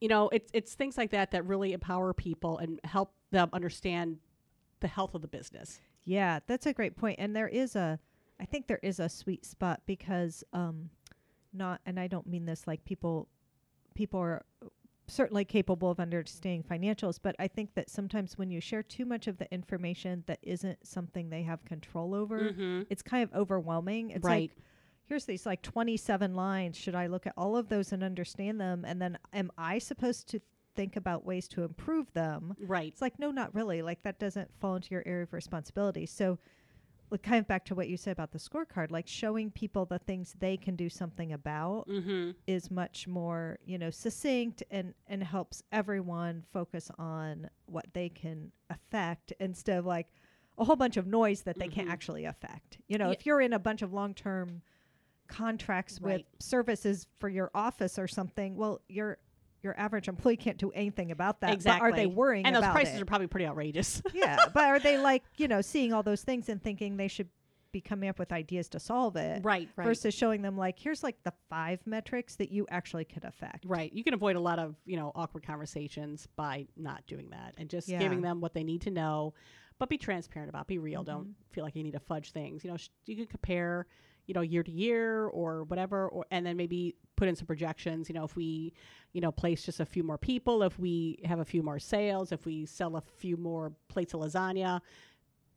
You 0.00 0.08
know, 0.08 0.28
it's 0.30 0.50
it's 0.52 0.74
things 0.74 0.98
like 0.98 1.10
that 1.10 1.30
that 1.30 1.46
really 1.46 1.72
empower 1.72 2.12
people 2.12 2.58
and 2.58 2.80
help 2.84 3.12
them 3.30 3.48
understand 3.52 4.18
the 4.80 4.88
health 4.88 5.14
of 5.14 5.22
the 5.22 5.28
business. 5.28 5.80
Yeah, 6.04 6.40
that's 6.46 6.66
a 6.66 6.72
great 6.72 6.96
point. 6.96 7.18
And 7.18 7.34
there 7.34 7.48
is 7.48 7.74
a, 7.76 7.98
I 8.38 8.44
think 8.44 8.66
there 8.66 8.78
is 8.82 9.00
a 9.00 9.08
sweet 9.08 9.44
spot 9.44 9.80
because, 9.86 10.44
um, 10.52 10.90
not, 11.52 11.80
and 11.86 11.98
I 11.98 12.06
don't 12.06 12.26
mean 12.26 12.44
this 12.44 12.66
like 12.66 12.84
people, 12.84 13.26
people 13.94 14.20
are 14.20 14.44
certainly 15.08 15.44
capable 15.44 15.90
of 15.90 15.98
understanding 15.98 16.62
financials, 16.62 17.18
but 17.20 17.34
I 17.38 17.48
think 17.48 17.74
that 17.74 17.88
sometimes 17.90 18.36
when 18.38 18.50
you 18.50 18.60
share 18.60 18.82
too 18.82 19.04
much 19.04 19.26
of 19.26 19.38
the 19.38 19.52
information 19.52 20.22
that 20.26 20.38
isn't 20.42 20.86
something 20.86 21.30
they 21.30 21.42
have 21.42 21.64
control 21.64 22.14
over, 22.14 22.38
Mm-hmm. 22.40 22.82
it's 22.90 23.02
kind 23.02 23.22
of 23.24 23.32
overwhelming. 23.34 24.10
It's 24.10 24.24
right. 24.24 24.50
like, 24.52 24.64
here's 25.06 25.24
these 25.24 25.46
like 25.46 25.62
27 25.62 26.34
lines. 26.34 26.76
Should 26.76 26.94
I 26.94 27.06
look 27.06 27.26
at 27.26 27.34
all 27.36 27.56
of 27.56 27.68
those 27.68 27.92
and 27.92 28.02
understand 28.02 28.60
them? 28.60 28.84
And 28.84 29.00
then 29.00 29.18
am 29.32 29.50
I 29.56 29.78
supposed 29.78 30.28
to 30.30 30.40
think 30.74 30.96
about 30.96 31.24
ways 31.24 31.48
to 31.48 31.62
improve 31.64 32.12
them? 32.12 32.54
right. 32.60 32.88
It's 32.92 33.00
like, 33.00 33.18
no, 33.18 33.30
not 33.30 33.54
really. 33.54 33.82
Like 33.82 34.02
that 34.02 34.18
doesn't 34.18 34.50
fall 34.60 34.76
into 34.76 34.88
your 34.90 35.02
area 35.06 35.22
of 35.22 35.32
responsibility. 35.32 36.06
So, 36.06 36.38
like, 37.08 37.22
kind 37.22 37.38
of 37.38 37.46
back 37.46 37.64
to 37.66 37.74
what 37.76 37.88
you 37.88 37.96
said 37.96 38.10
about 38.10 38.32
the 38.32 38.38
scorecard, 38.38 38.90
like 38.90 39.06
showing 39.06 39.52
people 39.52 39.84
the 39.86 40.00
things 40.00 40.34
they 40.40 40.56
can 40.56 40.74
do 40.74 40.88
something 40.88 41.32
about 41.32 41.86
Mm-hmm. 41.88 42.32
is 42.48 42.68
much 42.68 43.06
more, 43.06 43.58
you 43.64 43.78
know, 43.78 43.90
succinct 43.90 44.64
and 44.72 44.92
and 45.06 45.22
helps 45.22 45.62
everyone 45.70 46.42
focus 46.52 46.90
on 46.98 47.48
what 47.66 47.86
they 47.92 48.08
can 48.08 48.50
affect 48.70 49.32
instead 49.38 49.78
of 49.78 49.86
like 49.86 50.08
a 50.58 50.64
whole 50.64 50.74
bunch 50.74 50.96
of 50.96 51.06
noise 51.06 51.42
that 51.42 51.58
they 51.58 51.68
can't 51.68 51.86
Mhm. 51.88 51.92
actually 51.92 52.24
affect. 52.24 52.78
You 52.88 52.98
know, 52.98 53.06
Yeah. 53.06 53.12
if 53.12 53.24
you're 53.26 53.40
in 53.40 53.52
a 53.52 53.58
bunch 53.60 53.82
of 53.82 53.92
long 53.92 54.12
term 54.12 54.62
contracts 55.28 56.00
with 56.00 56.22
services 56.38 57.06
for 57.18 57.28
your 57.28 57.50
office 57.54 57.98
or 57.98 58.08
something, 58.08 58.56
well, 58.56 58.80
your 58.88 59.18
your 59.62 59.78
average 59.80 60.06
employee 60.06 60.36
can't 60.36 60.58
do 60.58 60.70
anything 60.72 61.10
about 61.10 61.40
that. 61.40 61.52
Exactly. 61.52 61.80
But 61.90 61.92
are 61.94 61.96
they 61.96 62.06
worrying 62.06 62.46
And 62.46 62.54
those 62.54 62.66
prices 62.66 62.96
it? 62.96 63.02
are 63.02 63.06
probably 63.06 63.26
pretty 63.26 63.46
outrageous. 63.46 64.00
yeah, 64.14 64.36
but 64.54 64.64
are 64.64 64.78
they 64.78 64.96
like 64.98 65.24
you 65.38 65.48
know 65.48 65.60
seeing 65.60 65.92
all 65.92 66.02
those 66.02 66.22
things 66.22 66.48
and 66.48 66.62
thinking 66.62 66.96
they 66.96 67.08
should 67.08 67.28
be 67.72 67.80
coming 67.80 68.08
up 68.08 68.18
with 68.18 68.32
ideas 68.32 68.68
to 68.70 68.78
solve 68.80 69.16
it 69.16 69.44
right. 69.44 69.68
Right. 69.76 69.84
versus 69.84 70.14
showing 70.14 70.40
them 70.40 70.56
like 70.56 70.78
here's 70.78 71.02
like 71.02 71.16
the 71.24 71.32
five 71.50 71.80
metrics 71.84 72.36
that 72.36 72.50
you 72.50 72.66
actually 72.70 73.04
could 73.04 73.24
affect. 73.24 73.64
Right. 73.66 73.92
You 73.92 74.02
can 74.04 74.14
avoid 74.14 74.36
a 74.36 74.40
lot 74.40 74.58
of, 74.58 74.76
you 74.86 74.96
know, 74.96 75.10
awkward 75.14 75.44
conversations 75.44 76.26
by 76.36 76.68
not 76.76 77.06
doing 77.06 77.30
that 77.30 77.54
and 77.58 77.68
just 77.68 77.88
Yeah. 77.88 77.98
giving 77.98 78.20
them 78.22 78.40
what 78.40 78.54
they 78.54 78.62
need 78.64 78.82
to 78.82 78.90
know, 78.90 79.34
but 79.78 79.90
be 79.90 79.98
transparent 79.98 80.48
about, 80.48 80.68
be 80.68 80.78
real. 80.78 81.02
Mhm. 81.02 81.06
Don't 81.06 81.34
feel 81.50 81.64
like 81.64 81.74
you 81.76 81.82
need 81.82 81.92
to 81.92 82.00
fudge 82.00 82.30
things. 82.32 82.64
You 82.64 82.70
know, 82.70 82.76
sh- 82.78 82.88
you 83.04 83.16
can 83.16 83.26
compare, 83.26 83.86
you 84.26 84.34
know, 84.34 84.40
year 84.40 84.62
to 84.62 84.70
year 84.70 85.26
or 85.26 85.64
whatever, 85.64 86.08
or, 86.08 86.26
and 86.30 86.44
then 86.44 86.56
maybe 86.56 86.94
put 87.16 87.28
in 87.28 87.36
some 87.36 87.46
projections. 87.46 88.08
You 88.08 88.14
know, 88.14 88.24
if 88.24 88.36
we, 88.36 88.72
you 89.12 89.20
know, 89.20 89.32
place 89.32 89.64
just 89.64 89.80
a 89.80 89.86
few 89.86 90.02
more 90.02 90.18
people, 90.18 90.62
if 90.62 90.78
we 90.78 91.18
have 91.24 91.38
a 91.38 91.44
few 91.44 91.62
more 91.62 91.78
sales, 91.78 92.32
if 92.32 92.44
we 92.44 92.66
sell 92.66 92.96
a 92.96 93.00
few 93.00 93.36
more 93.36 93.72
plates 93.88 94.14
of 94.14 94.20
lasagna, 94.20 94.80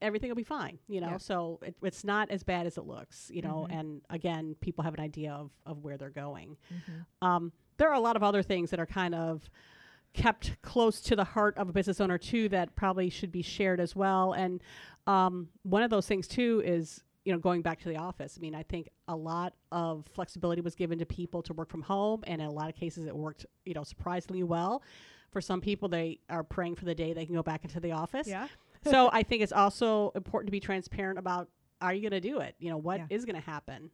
everything 0.02 0.30
will 0.30 0.36
be 0.36 0.44
fine, 0.44 0.80
you 0.88 1.02
know. 1.02 1.12
Yeah. 1.12 1.18
So 1.18 1.60
it, 1.64 1.76
it's 1.84 2.04
not 2.04 2.32
as 2.32 2.44
bad 2.44 2.66
as 2.66 2.78
it 2.78 2.86
looks, 2.86 3.30
you 3.34 3.42
know. 3.42 3.68
Mhm. 3.70 3.80
And 3.80 4.02
again, 4.10 4.56
people 4.62 4.84
have 4.84 4.94
an 4.94 5.00
idea 5.00 5.34
of, 5.34 5.52
of 5.66 5.84
where 5.84 5.98
they're 5.98 6.10
going. 6.10 6.58
Mm-hmm. 6.74 7.28
Um, 7.28 7.52
there 7.78 7.90
are 7.90 7.96
a 7.96 8.00
lot 8.00 8.16
of 8.16 8.24
other 8.24 8.44
things 8.44 8.70
that 8.72 8.80
are 8.80 8.86
kind 8.86 9.16
of 9.16 9.50
kept 10.14 10.60
close 10.62 11.02
to 11.02 11.16
the 11.16 11.24
heart 11.24 11.58
of 11.58 11.70
a 11.70 11.72
business 11.72 12.02
owner 12.02 12.18
too 12.18 12.50
that 12.50 12.76
probably 12.76 13.10
should 13.10 13.32
be 13.32 13.42
shared 13.42 13.80
as 13.80 13.96
well. 13.96 14.34
And 14.34 14.62
um, 15.06 15.50
one 15.64 15.84
of 15.84 15.90
those 15.90 16.08
things 16.08 16.28
too 16.28 16.62
is 16.66 17.04
you 17.26 17.34
know 17.34 17.40
going 17.40 17.62
back 17.62 17.80
to 17.82 17.90
the 17.90 17.98
office. 17.98 18.36
I 18.38 18.42
mean, 18.42 18.56
I 18.56 18.64
think 18.64 18.90
a 19.08 19.16
lot 19.16 19.54
of 19.72 20.06
flexibility 20.14 20.62
was 20.62 20.76
given 20.76 21.00
to 21.00 21.06
people 21.06 21.42
to 21.44 21.54
work 21.54 21.70
from 21.70 21.82
home, 21.82 22.24
and 22.28 22.42
in 22.42 22.48
a 22.48 22.52
lot 22.52 22.70
of 22.70 22.76
cases, 22.76 23.06
it 23.06 23.16
worked 23.16 23.46
you 23.66 23.74
know 23.74 23.84
surprisingly 23.84 24.44
well. 24.44 24.82
For 25.32 25.42
some 25.42 25.62
people, 25.62 25.88
they 25.90 26.20
are 26.30 26.44
praying 26.44 26.76
for 26.76 26.86
the 26.86 26.96
day 26.96 27.14
they 27.14 27.26
can 27.26 27.36
go 27.36 27.44
back 27.44 27.64
into 27.64 27.80
the 27.80 27.92
office 27.92 28.28
Yeah. 28.28 28.48
so 28.84 29.10
I 29.14 29.22
think 29.24 29.44
it's 29.44 29.52
also 29.52 30.12
important 30.16 30.48
to 30.48 30.52
be 30.52 30.60
transparent 30.60 31.20
about 31.20 31.50
are 31.82 31.94
you 31.94 32.02
going 32.02 32.20
to 32.22 32.28
do 32.30 32.40
it? 32.40 32.56
You 32.60 32.72
know, 32.72 32.78
what 32.78 33.02
is 33.10 33.22
Yeah. 33.24 33.32
going 33.32 33.42
to 33.44 33.50
happen? 33.50 33.92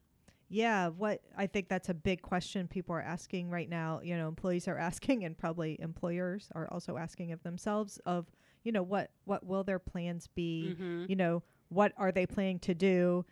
Yeah, 0.48 0.90
what 0.90 1.22
I 1.36 1.48
think 1.48 1.68
that's 1.68 1.90
a 1.90 1.94
big 1.94 2.22
question 2.22 2.68
people 2.68 2.96
are 2.96 3.02
asking 3.02 3.50
right 3.50 3.68
now. 3.68 4.00
You 4.04 4.16
know, 4.16 4.28
employees 4.30 4.68
are 4.68 4.78
asking, 4.90 5.26
and 5.26 5.38
probably 5.38 5.78
employers 5.82 6.50
are 6.56 6.68
also 6.72 6.98
asking 6.98 7.32
of 7.32 7.42
themselves 7.44 7.98
of, 8.06 8.28
you 8.64 8.72
know, 8.72 8.84
what 8.84 9.10
what 9.26 9.46
will 9.46 9.64
their 9.64 9.80
plans 9.80 10.28
be? 10.36 10.76
Mhm. 10.80 11.10
You 11.10 11.16
know, 11.16 11.44
what 11.76 11.92
are 11.98 12.12
they 12.12 12.26
planning 12.26 12.60
to 12.60 12.74
do? 12.74 13.26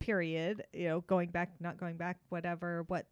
Period. 0.00 0.64
You 0.72 0.88
know, 0.88 1.00
going 1.02 1.30
back, 1.30 1.52
not 1.60 1.78
going 1.78 1.96
back, 1.96 2.18
whatever. 2.28 2.84
What 2.88 3.06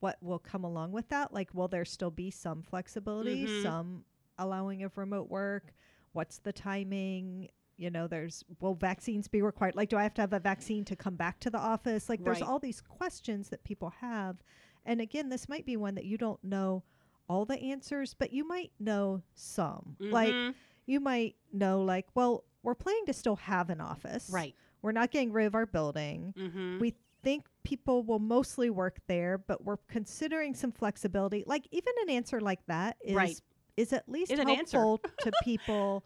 what 0.00 0.20
will 0.20 0.40
come 0.40 0.64
along 0.64 0.90
with 0.90 1.08
that? 1.10 1.32
Like, 1.32 1.54
will 1.54 1.68
there 1.68 1.84
still 1.84 2.10
be 2.10 2.30
some 2.30 2.60
flexibility, 2.62 3.46
Mhm. 3.46 3.62
some 3.62 4.04
allowing 4.36 4.82
of 4.82 4.98
remote 4.98 5.30
work? 5.30 5.72
What's 6.12 6.38
the 6.38 6.52
timing? 6.52 7.50
You 7.76 7.90
know, 7.90 8.08
there's 8.08 8.42
will 8.60 8.74
vaccines 8.74 9.28
be 9.28 9.42
required? 9.42 9.76
Like, 9.76 9.88
do 9.90 9.96
I 9.96 10.02
have 10.02 10.14
to 10.14 10.22
have 10.22 10.32
a 10.32 10.40
vaccine 10.40 10.84
to 10.86 10.96
come 10.96 11.14
back 11.14 11.38
to 11.40 11.50
the 11.50 11.58
office? 11.58 12.08
Like, 12.08 12.24
there's 12.24 12.40
Right. 12.40 12.48
all 12.48 12.58
these 12.58 12.80
questions 12.80 13.50
that 13.50 13.62
people 13.64 13.90
have. 13.90 14.42
And 14.84 15.00
again, 15.00 15.28
this 15.28 15.48
might 15.48 15.64
be 15.66 15.76
one 15.76 15.94
that 15.94 16.04
you 16.06 16.18
don't 16.18 16.42
know 16.42 16.82
all 17.28 17.44
the 17.44 17.60
answers, 17.60 18.14
but 18.14 18.32
you 18.32 18.46
might 18.46 18.72
know 18.80 19.22
some. 19.34 19.96
Like, 20.00 20.34
Mhm. 20.34 20.54
you 20.86 21.00
might 21.00 21.36
know, 21.52 21.82
like, 21.82 22.08
well, 22.14 22.44
we're 22.66 22.74
planning 22.74 23.06
to 23.06 23.12
still 23.12 23.36
have 23.36 23.70
an 23.70 23.80
office. 23.80 24.28
right. 24.28 24.54
We're 24.82 24.92
not 24.92 25.10
getting 25.12 25.32
rid 25.32 25.46
of 25.46 25.54
our 25.54 25.66
building. 25.66 26.34
Mm-hmm. 26.36 26.80
We 26.80 26.94
think 27.22 27.46
people 27.62 28.02
will 28.02 28.18
mostly 28.18 28.70
work 28.70 28.98
there, 29.06 29.38
but 29.38 29.64
we're 29.64 29.78
considering 29.88 30.54
some 30.54 30.72
flexibility. 30.72 31.44
Like 31.46 31.66
even 31.70 31.92
an 32.02 32.10
answer 32.10 32.40
like 32.40 32.60
that 32.66 32.96
is 33.02 33.14
Right. 33.14 33.40
is 33.76 33.92
at 33.92 34.08
least 34.08 34.32
an 34.32 34.48
answer. 34.48 34.78
helpful 34.78 35.10
to 35.22 35.32
people 35.42 36.04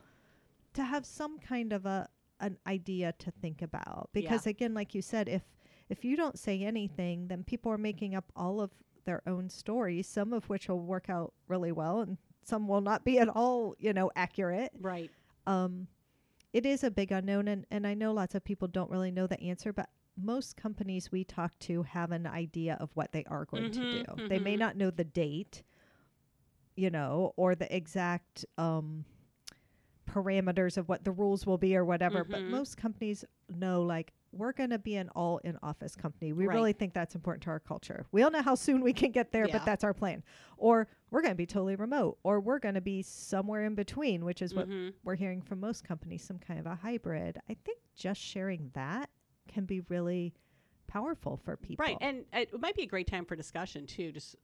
to 0.74 0.84
have 0.84 1.04
some 1.04 1.38
kind 1.38 1.72
of 1.72 1.86
a 1.86 2.08
an 2.40 2.58
idea 2.66 3.12
to 3.18 3.30
think 3.30 3.62
about. 3.62 4.10
Because 4.12 4.46
again, 4.46 4.72
like 4.74 4.94
you 4.94 5.02
said, 5.02 5.28
if 5.28 5.42
if 5.88 6.04
you 6.04 6.16
don't 6.16 6.38
say 6.38 6.62
anything, 6.62 7.28
then 7.28 7.42
people 7.42 7.72
are 7.72 7.78
making 7.78 8.14
up 8.14 8.30
all 8.36 8.60
of 8.60 8.70
their 9.06 9.22
own 9.26 9.48
stories, 9.48 10.06
some 10.06 10.32
of 10.32 10.48
which 10.50 10.68
will 10.68 10.80
work 10.80 11.08
out 11.08 11.32
really 11.48 11.72
well 11.72 12.00
and 12.00 12.18
some 12.44 12.68
will 12.68 12.80
not 12.80 13.04
be 13.04 13.18
at 13.18 13.28
all, 13.28 13.74
you 13.78 13.92
know, 13.92 14.10
accurate 14.14 14.72
right. 14.80 15.10
um, 15.46 15.86
it 16.52 16.66
is 16.66 16.82
a 16.84 16.90
big 16.90 17.12
unknown, 17.12 17.48
and, 17.48 17.66
and 17.70 17.86
I 17.86 17.94
know 17.94 18.12
lots 18.12 18.34
of 18.34 18.44
people 18.44 18.68
don't 18.68 18.90
really 18.90 19.10
know 19.10 19.26
the 19.26 19.40
answer, 19.40 19.72
but 19.72 19.88
most 20.16 20.56
companies 20.56 21.10
we 21.12 21.24
talk 21.24 21.58
to 21.60 21.82
have 21.84 22.10
an 22.10 22.26
idea 22.26 22.76
of 22.80 22.90
what 22.94 23.12
they 23.12 23.24
are 23.24 23.44
going 23.44 23.70
to 23.70 23.80
Mhm, 23.80 23.90
do. 24.04 24.22
They 24.28 24.38
may 24.38 24.56
mhm. 24.56 24.58
not 24.58 24.76
know 24.76 24.90
the 24.90 25.04
date, 25.04 25.62
you 26.76 26.90
know, 26.90 27.32
or 27.36 27.54
the 27.54 27.74
exact 27.74 28.44
um, 28.58 29.04
parameters 30.08 30.76
of 30.76 30.88
what 30.88 31.04
the 31.04 31.12
rules 31.12 31.46
will 31.46 31.58
be 31.58 31.76
or 31.76 31.84
whatever, 31.84 32.24
but 32.24 32.40
Mhm. 32.40 32.50
most 32.50 32.76
companies 32.76 33.24
know, 33.48 33.82
like, 33.82 34.12
we're 34.32 34.52
going 34.52 34.70
to 34.70 34.78
be 34.78 34.96
an 34.96 35.08
all 35.10 35.38
in 35.38 35.58
office 35.62 35.96
company. 35.96 36.32
We 36.32 36.46
Right. 36.46 36.54
really 36.54 36.72
think 36.72 36.94
that's 36.94 37.14
important 37.14 37.42
to 37.44 37.50
our 37.50 37.58
culture. 37.60 38.06
We 38.12 38.20
don't 38.20 38.32
know 38.32 38.42
how 38.42 38.54
soon 38.54 38.80
we 38.80 38.92
can 38.92 39.10
get 39.10 39.32
there, 39.32 39.46
Yeah. 39.46 39.58
but 39.58 39.64
that's 39.64 39.82
our 39.84 39.92
plan. 39.94 40.22
Or 40.56 40.86
we're 41.10 41.22
going 41.22 41.32
to 41.32 41.36
be 41.36 41.46
totally 41.46 41.74
remote, 41.76 42.18
or 42.22 42.40
we're 42.40 42.60
going 42.60 42.76
to 42.76 42.80
be 42.80 43.02
somewhere 43.02 43.64
in 43.64 43.74
between, 43.74 44.24
which 44.24 44.40
is 44.42 44.54
what 44.54 44.68
Mhm. 44.68 44.94
we're 45.02 45.16
hearing 45.16 45.42
from 45.42 45.58
most 45.60 45.82
companies 45.84 46.22
some 46.22 46.38
kind 46.38 46.60
of 46.60 46.66
a 46.66 46.76
hybrid. 46.76 47.38
I 47.48 47.54
think 47.54 47.78
just 47.96 48.20
sharing 48.20 48.70
that 48.74 49.10
can 49.48 49.64
be 49.64 49.80
really 49.80 50.32
powerful 50.86 51.36
for 51.36 51.56
people. 51.56 51.84
Right, 51.84 51.98
and 52.00 52.24
it 52.32 52.58
might 52.60 52.76
be 52.76 52.82
a 52.82 52.86
great 52.86 53.06
time 53.06 53.24
for 53.24 53.34
discussion 53.36 53.86
too. 53.86 54.12
Just 54.12 54.36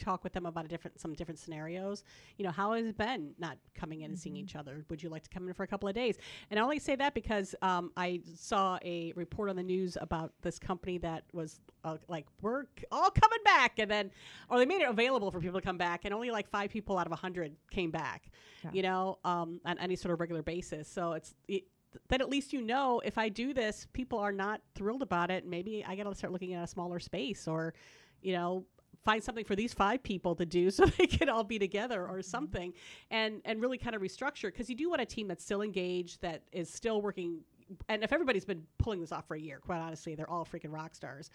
talk 0.00 0.24
with 0.24 0.32
them 0.32 0.46
about 0.46 0.64
a 0.64 0.68
different, 0.68 0.98
some 0.98 1.12
different 1.14 1.38
scenarios. 1.38 2.02
You 2.38 2.44
know, 2.44 2.50
how 2.50 2.72
has 2.72 2.86
it 2.86 2.96
been 2.98 3.34
not 3.38 3.58
coming 3.74 4.00
in 4.00 4.10
and 4.10 4.18
seeing 4.18 4.34
Mhm. 4.36 4.38
each 4.40 4.56
other? 4.56 4.84
Would 4.88 5.02
you 5.02 5.08
like 5.08 5.22
to 5.24 5.30
come 5.30 5.46
in 5.46 5.54
for 5.54 5.62
a 5.62 5.66
couple 5.66 5.88
of 5.88 5.94
days? 5.94 6.16
And 6.50 6.58
I 6.58 6.62
only 6.62 6.78
say 6.78 6.96
that 6.96 7.14
because 7.14 7.54
um, 7.62 7.92
I 7.96 8.22
saw 8.34 8.78
a 8.84 9.12
report 9.14 9.50
on 9.50 9.56
the 9.56 9.62
news 9.62 9.96
about 10.00 10.32
this 10.42 10.58
company 10.58 10.98
that 10.98 11.24
was 11.32 11.60
uh, 11.84 11.96
like, 12.08 12.26
"We're 12.40 12.64
all 12.90 13.10
coming 13.10 13.38
back," 13.44 13.78
and 13.78 13.90
then, 13.90 14.10
or 14.48 14.58
they 14.58 14.66
made 14.66 14.82
it 14.82 14.88
available 14.88 15.30
for 15.30 15.40
people 15.40 15.60
to 15.60 15.64
come 15.64 15.78
back, 15.78 16.04
and 16.04 16.12
only 16.14 16.30
like 16.30 16.48
five 16.48 16.70
people 16.70 16.98
out 16.98 17.06
of 17.06 17.12
a 17.12 17.16
hundred 17.16 17.56
came 17.70 17.90
back. 17.90 18.30
Yeah. 18.64 18.70
You 18.72 18.82
know, 18.82 19.18
um, 19.24 19.60
on 19.64 19.78
any 19.78 19.96
sort 19.96 20.12
of 20.12 20.20
regular 20.20 20.42
basis. 20.42 20.88
So 20.88 21.12
it's. 21.12 21.34
It, 21.48 21.64
then 22.08 22.20
at 22.20 22.28
least 22.30 22.52
you 22.52 22.62
know 22.62 23.00
if 23.04 23.18
I 23.18 23.28
do 23.28 23.52
this, 23.52 23.88
people 23.92 24.20
are 24.20 24.30
not 24.30 24.60
thrilled 24.76 25.02
about 25.02 25.28
it. 25.28 25.44
Maybe 25.44 25.84
I 25.84 25.96
got 25.96 26.04
to 26.04 26.14
start 26.14 26.32
looking 26.32 26.54
at 26.54 26.62
a 26.62 26.66
smaller 26.68 27.00
space, 27.00 27.48
or 27.48 27.74
you 28.22 28.32
know, 28.32 28.64
find 29.04 29.22
something 29.22 29.44
for 29.44 29.56
these 29.56 29.72
five 29.72 30.02
people 30.02 30.34
to 30.36 30.46
do 30.46 30.70
so 30.76 30.86
they 30.86 31.06
can 31.06 31.28
all 31.28 31.44
be 31.44 31.58
together 31.58 32.06
or 32.06 32.22
something, 32.22 32.72
and 33.10 33.40
and 33.44 33.60
really 33.60 33.78
kind 33.78 33.94
of 33.96 34.02
restructure 34.02 34.44
because 34.52 34.68
you 34.68 34.76
do 34.76 34.88
want 34.90 35.00
a 35.00 35.06
team 35.06 35.28
that's 35.28 35.44
still 35.44 35.62
engaged, 35.62 36.20
that 36.22 36.42
is 36.52 36.72
still 36.72 37.00
working. 37.02 37.40
And 37.88 38.02
if 38.02 38.12
everybody's 38.12 38.44
been 38.44 38.64
pulling 38.78 39.00
this 39.00 39.12
off 39.12 39.28
for 39.28 39.36
a 39.36 39.40
year, 39.40 39.60
quite 39.64 39.78
honestly, 39.78 40.16
they're 40.16 40.28
all 40.28 40.44
freaking 40.44 40.72
rock 40.72 40.92
stars. 40.92 41.30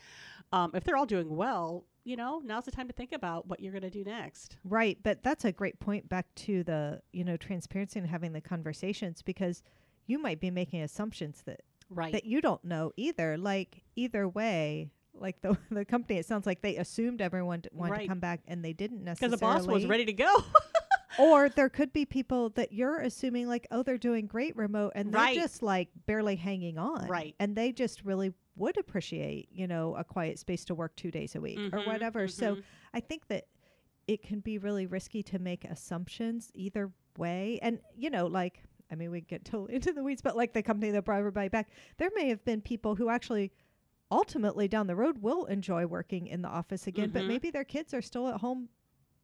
Um, 0.52 0.72
if 0.74 0.84
they're 0.84 0.98
all 0.98 1.06
doing 1.06 1.34
well, 1.34 1.86
you 2.04 2.18
know, 2.18 2.42
now's 2.44 2.66
the 2.66 2.72
time 2.72 2.88
to 2.88 2.94
think 2.94 3.14
about 3.14 3.48
what 3.48 3.62
you're 3.62 3.72
going 3.72 3.84
to 3.84 3.90
do 3.90 4.04
next. 4.04 4.58
Right, 4.66 4.98
but 5.02 5.24
that's 5.24 5.46
a 5.46 5.54
great 5.54 5.80
point 5.80 6.10
back 6.10 6.26
to 6.36 6.62
the, 6.66 7.02
you 7.14 7.24
know, 7.24 7.38
transparency 7.38 8.00
and 8.00 8.10
having 8.10 8.34
the 8.34 8.42
conversations 8.42 9.22
because 9.22 9.64
you 10.08 10.20
might 10.20 10.42
be 10.42 10.52
making 10.52 10.82
assumptions 10.82 11.42
that 11.46 11.62
Right. 11.90 12.12
that 12.12 12.26
you 12.26 12.42
don't 12.42 12.64
know 12.66 12.92
either. 12.98 13.38
Like 13.38 13.84
either 13.96 14.28
way, 14.28 14.90
like 15.20 15.42
the 15.42 15.58
the 15.72 15.86
company 15.86 16.20
it 16.20 16.26
sounds 16.26 16.46
like 16.46 16.62
they 16.62 16.78
assumed 16.78 17.22
everyone 17.22 17.62
d- 17.62 17.70
wanted 17.74 17.92
Right. 17.92 18.02
to 18.02 18.08
come 18.08 18.20
back 18.20 18.42
and 18.48 18.64
they 18.64 18.74
didn't 18.74 19.04
necessarily. 19.04 19.38
Because 19.38 19.40
the 19.40 19.64
boss 19.68 19.68
was 19.68 19.86
ready 19.86 20.06
to 20.06 20.14
go. 20.14 20.36
or 21.20 21.48
there 21.50 21.70
could 21.70 21.94
be 21.94 22.06
people 22.06 22.50
that 22.52 22.74
you're 22.74 23.00
assuming 23.00 23.48
like 23.48 23.66
oh 23.72 23.84
they're 23.84 23.98
doing 23.98 24.28
great 24.28 24.56
remote 24.58 24.92
and 24.96 25.14
they're 25.14 25.34
just 25.34 25.64
like 25.64 25.88
barely 26.06 26.36
hanging 26.36 26.78
on 26.78 27.08
Right. 27.08 27.36
and 27.40 27.56
they 27.56 27.72
just 27.72 28.04
really 28.04 28.34
would 28.58 28.78
appreciate 28.78 29.48
you 29.52 29.66
know 29.68 29.96
a 29.96 30.04
quiet 30.04 30.40
space 30.40 30.66
to 30.66 30.76
work 30.76 30.96
two 30.98 31.12
days 31.12 31.36
a 31.36 31.42
week 31.42 31.58
or 31.58 31.80
Mhm, 31.80 31.88
whatever 31.88 32.28
so 32.28 32.56
mhm. 32.56 32.64
i 32.94 33.00
think 33.00 33.28
that 33.30 33.46
it 34.08 34.24
can 34.24 34.40
be 34.42 34.58
really 34.58 34.86
risky 34.88 35.24
to 35.24 35.40
make 35.40 35.64
assumptions 35.64 36.52
either 36.54 36.92
way 37.18 37.60
and 37.62 37.80
you 37.96 38.10
know 38.10 38.28
like 38.28 38.64
i 38.92 38.96
mean 38.96 39.10
we 39.12 39.22
get 39.22 39.46
totally 39.46 39.74
into 39.76 39.94
the 39.94 40.04
weeds 40.04 40.22
but 40.22 40.36
like 40.36 40.52
the 40.54 40.62
company 40.64 40.92
that 40.92 41.04
brought 41.06 41.20
everybody 41.20 41.48
back 41.48 41.70
there 41.98 42.10
may 42.16 42.28
have 42.28 42.44
been 42.44 42.60
people 42.62 42.94
who 42.96 43.10
actually 43.10 43.52
ultimately 44.12 44.68
down 44.68 44.88
the 44.88 44.96
road 44.96 45.20
will 45.22 45.46
enjoy 45.46 45.86
working 45.86 46.28
in 46.28 46.42
the 46.42 46.50
office 46.50 46.88
again 46.88 47.10
but 47.10 47.24
Mhm. 47.24 47.28
maybe 47.28 47.50
their 47.52 47.64
kids 47.64 47.94
are 47.94 48.02
still 48.02 48.28
at 48.28 48.42
home 48.42 48.70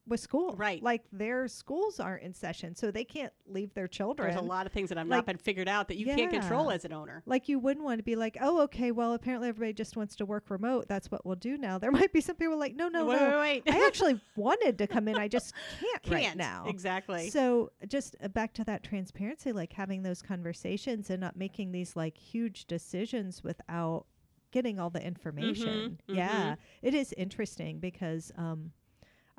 with 0.08 0.20
school 0.20 0.56
Right. 0.56 0.82
like 0.82 1.04
their 1.12 1.48
schools 1.48 2.00
aren't 2.00 2.24
in 2.24 2.34
session 2.34 2.74
so 2.76 2.90
they 2.90 3.04
can't 3.06 3.32
leave 3.46 3.76
their 3.76 3.88
children 3.88 4.30
There's 4.32 4.42
a 4.42 4.44
lot 4.44 4.66
of 4.66 4.72
things 4.72 4.90
that 4.90 4.98
have 4.98 5.08
Like- 5.08 5.18
not 5.20 5.26
been 5.28 5.38
figured 5.38 5.68
out 5.68 5.88
that 5.90 5.98
you 5.98 6.08
can't 6.08 6.32
control 6.32 6.72
as 6.72 6.84
an 6.86 6.92
owner. 6.92 7.22
like 7.28 7.48
you 7.48 7.60
wouldn't 7.60 7.86
want 7.86 8.00
to 8.00 8.04
be 8.04 8.16
like 8.16 8.36
oh 8.42 8.62
okay 8.62 8.92
well 8.92 9.14
apparently 9.14 9.48
everybody 9.50 9.74
just 9.74 9.96
wants 9.96 10.16
to 10.16 10.26
work 10.26 10.50
remote 10.50 10.88
that's 10.88 11.12
what 11.12 11.24
we'll 11.24 11.36
do 11.36 11.56
now 11.56 11.78
there 11.78 11.92
might 11.92 12.12
be 12.12 12.20
some 12.20 12.36
people 12.36 12.58
like 12.58 12.76
no 12.76 12.88
no 12.90 13.06
wait, 13.06 13.20
no 13.22 13.40
wait, 13.40 13.64
wait. 13.68 13.76
i 13.76 13.86
actually 13.86 14.20
wanted 14.36 14.80
to 14.80 14.88
come 14.88 15.08
in 15.08 15.16
i 15.18 15.28
just 15.28 15.54
can't, 15.80 16.02
can't 16.04 16.38
now 16.38 16.66
exactly. 16.68 17.30
so 17.30 17.72
just 17.88 18.16
uh, 18.24 18.28
back 18.28 18.54
to 18.56 18.64
that 18.64 18.82
transparency 18.82 19.52
like 19.52 19.72
having 19.72 20.02
those 20.02 20.24
conversations 20.24 21.12
and 21.12 21.22
not 21.22 21.36
making 21.38 21.72
these 21.72 21.96
like 21.96 22.18
huge 22.18 22.66
decisions 22.66 23.44
without 23.44 24.08
getting 24.52 24.80
all 24.80 24.90
the 24.90 25.04
information 25.04 25.98
mhm. 26.10 26.16
yeah 26.16 26.56
it 26.82 26.94
is 26.94 27.14
interesting 27.18 27.80
because 27.80 28.32
um 28.38 28.72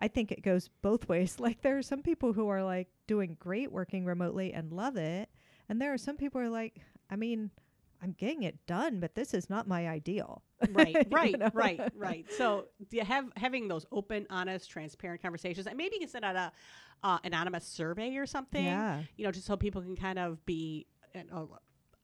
I 0.02 0.08
think 0.08 0.32
it 0.32 0.42
goes 0.42 0.68
both 0.82 1.08
ways. 1.08 1.38
Like 1.38 1.62
there 1.62 1.78
are 1.78 1.82
some 1.82 2.02
people 2.02 2.32
who 2.32 2.48
are 2.48 2.62
like 2.64 2.88
doing 3.06 3.36
great 3.38 3.70
working 3.70 4.04
remotely 4.04 4.52
and 4.52 4.72
love 4.72 4.96
it, 4.96 5.30
and 5.68 5.80
there 5.80 5.92
are 5.92 5.98
some 5.98 6.16
people 6.16 6.40
who 6.40 6.48
are 6.48 6.50
like, 6.50 6.80
I 7.08 7.14
mean, 7.14 7.50
I'm 8.02 8.12
getting 8.18 8.42
it 8.42 8.66
done, 8.66 8.98
but 8.98 9.14
this 9.14 9.32
is 9.32 9.48
not 9.48 9.68
my 9.68 9.88
ideal. 9.88 10.42
right, 10.70 10.94
You 11.10 11.16
right, 11.16 11.38
know? 11.38 11.50
right, 11.54 11.80
right. 11.96 12.26
So 12.36 12.66
do 12.90 12.96
you 12.96 13.04
have 13.04 13.26
having 13.36 13.68
those 13.68 13.86
open, 13.92 14.26
honest, 14.28 14.68
transparent 14.68 15.22
conversations, 15.22 15.68
and 15.68 15.76
maybe 15.76 15.94
you 15.94 16.00
can 16.00 16.08
send 16.08 16.24
out 16.24 16.34
a 16.34 16.52
uh, 17.04 17.18
anonymous 17.22 17.64
survey 17.64 18.16
or 18.16 18.26
something. 18.26 18.64
Yeah. 18.64 19.02
You 19.16 19.24
know, 19.24 19.30
just 19.30 19.46
so 19.46 19.56
people 19.56 19.82
can 19.82 19.96
kind 19.96 20.18
of 20.18 20.44
be. 20.44 20.86
You 21.14 21.24
know, 21.30 21.58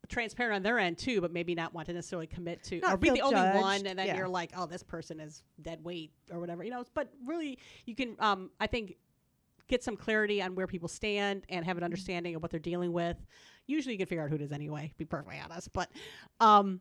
transparent 0.09 0.55
on 0.55 0.62
their 0.62 0.79
end 0.79 0.97
too 0.99 1.21
but 1.21 1.33
maybe 1.33 1.55
not 1.55 1.75
want 1.75 1.87
to 1.87 1.93
necessarily 1.93 2.27
commit 2.27 2.62
to 2.65 2.81
Not 2.81 2.95
or 2.95 2.97
be 2.97 3.11
the 3.11 3.17
feel 3.17 3.27
only 3.27 3.61
one 3.61 3.87
and 3.87 3.99
then 3.99 4.07
yeah. 4.07 4.17
you're 4.17 4.29
like 4.29 4.53
oh 4.57 4.67
this 4.67 4.83
person 4.83 5.21
is 5.21 5.43
dead 5.62 5.83
weight 5.85 6.12
or 6.31 6.41
whatever 6.41 6.65
you 6.65 6.71
know 6.71 6.85
but 6.95 7.11
really 7.27 7.59
you 7.85 7.95
can 7.95 8.17
um 8.19 8.50
i 8.61 8.67
think 8.67 8.97
get 9.69 9.85
some 9.85 9.97
clarity 9.97 10.41
on 10.41 10.55
where 10.55 10.67
people 10.67 10.88
stand 10.88 11.45
and 11.50 11.65
have 11.65 11.77
an 11.77 11.85
understanding 11.85 12.35
of 12.35 12.41
what 12.43 12.50
they're 12.50 12.59
dealing 12.59 12.93
with 12.93 13.19
usually 13.67 13.93
you 13.93 13.99
can 13.99 14.07
figure 14.07 14.25
out 14.25 14.31
who 14.31 14.37
it 14.37 14.41
is 14.43 14.50
anyway 14.53 14.93
be 14.97 15.05
perfectly 15.05 15.38
honest 15.45 15.73
but 15.73 15.91
um 16.41 16.81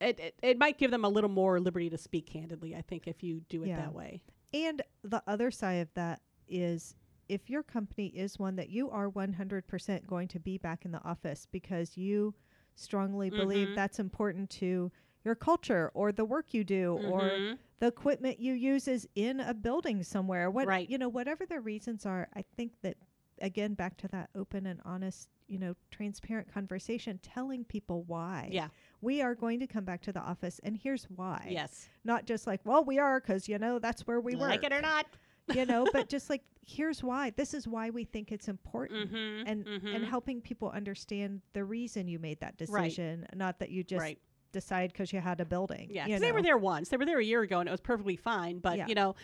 it, 0.00 0.18
it, 0.18 0.34
it 0.42 0.58
might 0.58 0.78
give 0.78 0.90
them 0.90 1.04
a 1.04 1.08
little 1.08 1.28
more 1.28 1.60
liberty 1.60 1.90
to 1.90 1.98
speak 1.98 2.26
candidly 2.26 2.76
i 2.76 2.82
think 2.82 3.06
if 3.08 3.22
you 3.22 3.40
do 3.48 3.62
it 3.64 3.68
Yeah. 3.68 3.76
that 3.76 3.94
way 3.94 4.22
And 4.54 4.80
the 5.02 5.22
other 5.26 5.50
side 5.50 5.80
of 5.80 5.88
that 5.94 6.20
is 6.48 6.94
if 7.28 7.48
your 7.48 7.62
company 7.62 8.06
is 8.08 8.38
one 8.38 8.56
that 8.56 8.70
you 8.70 8.90
are 8.90 9.08
100% 9.08 10.06
going 10.06 10.26
to 10.28 10.40
be 10.40 10.58
back 10.58 10.84
in 10.84 10.90
the 10.90 11.02
office 11.04 11.46
because 11.52 11.96
you 11.96 12.34
strongly 12.80 13.30
believe 13.30 13.68
Mhm. 13.68 13.74
that's 13.74 13.98
important 13.98 14.50
to 14.50 14.90
your 15.24 15.34
culture 15.34 15.90
or 15.94 16.12
the 16.12 16.24
work 16.24 16.54
you 16.54 16.64
do 16.64 16.94
or 16.96 17.28
Mhm. 17.30 17.58
the 17.78 17.86
equipment 17.86 18.40
you 18.40 18.52
use 18.54 18.88
is 18.88 19.06
in 19.14 19.38
a 19.40 19.52
building 19.54 20.02
somewhere 20.02 20.50
what 20.50 20.66
Right. 20.66 20.88
you 20.88 20.96
know 20.98 21.08
whatever 21.08 21.44
the 21.46 21.60
reasons 21.60 22.06
are 22.06 22.28
i 22.34 22.42
think 22.42 22.72
that 22.82 22.96
again 23.40 23.74
back 23.74 23.96
to 23.98 24.08
that 24.08 24.30
open 24.34 24.66
and 24.66 24.80
honest 24.84 25.28
you 25.46 25.58
know 25.58 25.74
transparent 25.90 26.48
conversation 26.52 27.18
telling 27.22 27.64
people 27.64 28.02
why 28.04 28.48
yeah 28.50 28.68
we 29.02 29.20
are 29.22 29.34
going 29.34 29.58
to 29.60 29.66
come 29.66 29.84
back 29.84 30.02
to 30.02 30.12
the 30.12 30.20
office, 30.20 30.58
and 30.62 30.76
here's 30.76 31.04
why. 31.04 31.48
Yes. 31.50 31.88
Not 32.04 32.26
just 32.26 32.46
like, 32.46 32.60
well, 32.66 32.84
we 32.84 32.98
are 32.98 33.18
because 33.18 33.48
you 33.48 33.58
know 33.58 33.78
that's 33.78 34.06
where 34.06 34.20
we 34.20 34.34
were 34.34 34.46
like 34.46 34.60
work. 34.62 34.72
it 34.72 34.76
or 34.76 34.82
not. 34.82 35.06
You 35.54 35.66
know, 35.66 35.86
but 35.92 36.08
just 36.08 36.30
like 36.30 36.42
here's 36.66 37.02
why. 37.02 37.30
This 37.30 37.54
is 37.54 37.66
why 37.66 37.90
we 37.90 38.04
think 38.04 38.32
it's 38.32 38.48
important. 38.48 39.12
Mm-hmm. 39.12 39.48
And 39.48 39.64
mm-hmm. 39.64 39.86
and 39.88 40.04
helping 40.04 40.40
people 40.40 40.70
understand 40.70 41.40
the 41.52 41.64
reason 41.64 42.08
you 42.08 42.18
made 42.18 42.40
that 42.40 42.54
Right. 42.68 42.84
decision, 42.84 43.26
not 43.34 43.58
that 43.58 43.70
you 43.70 43.82
just 43.84 44.00
right. 44.00 44.18
Decide 44.52 44.92
because 44.92 45.12
you 45.12 45.20
had 45.20 45.40
a 45.40 45.44
building. 45.44 45.88
Yeah, 45.90 46.06
you 46.06 46.14
'cause 46.14 46.20
they 46.20 46.32
were 46.32 46.42
there 46.42 46.58
once. 46.58 46.88
They 46.88 46.96
were 46.96 47.06
there 47.06 47.18
a 47.18 47.24
year 47.24 47.42
ago, 47.42 47.60
and 47.60 47.68
it 47.68 47.72
was 47.72 47.80
perfectly 47.80 48.16
fine. 48.16 48.58
But 48.58 48.78
Yeah. 48.78 48.86
you 48.86 48.94
know, 48.94 49.14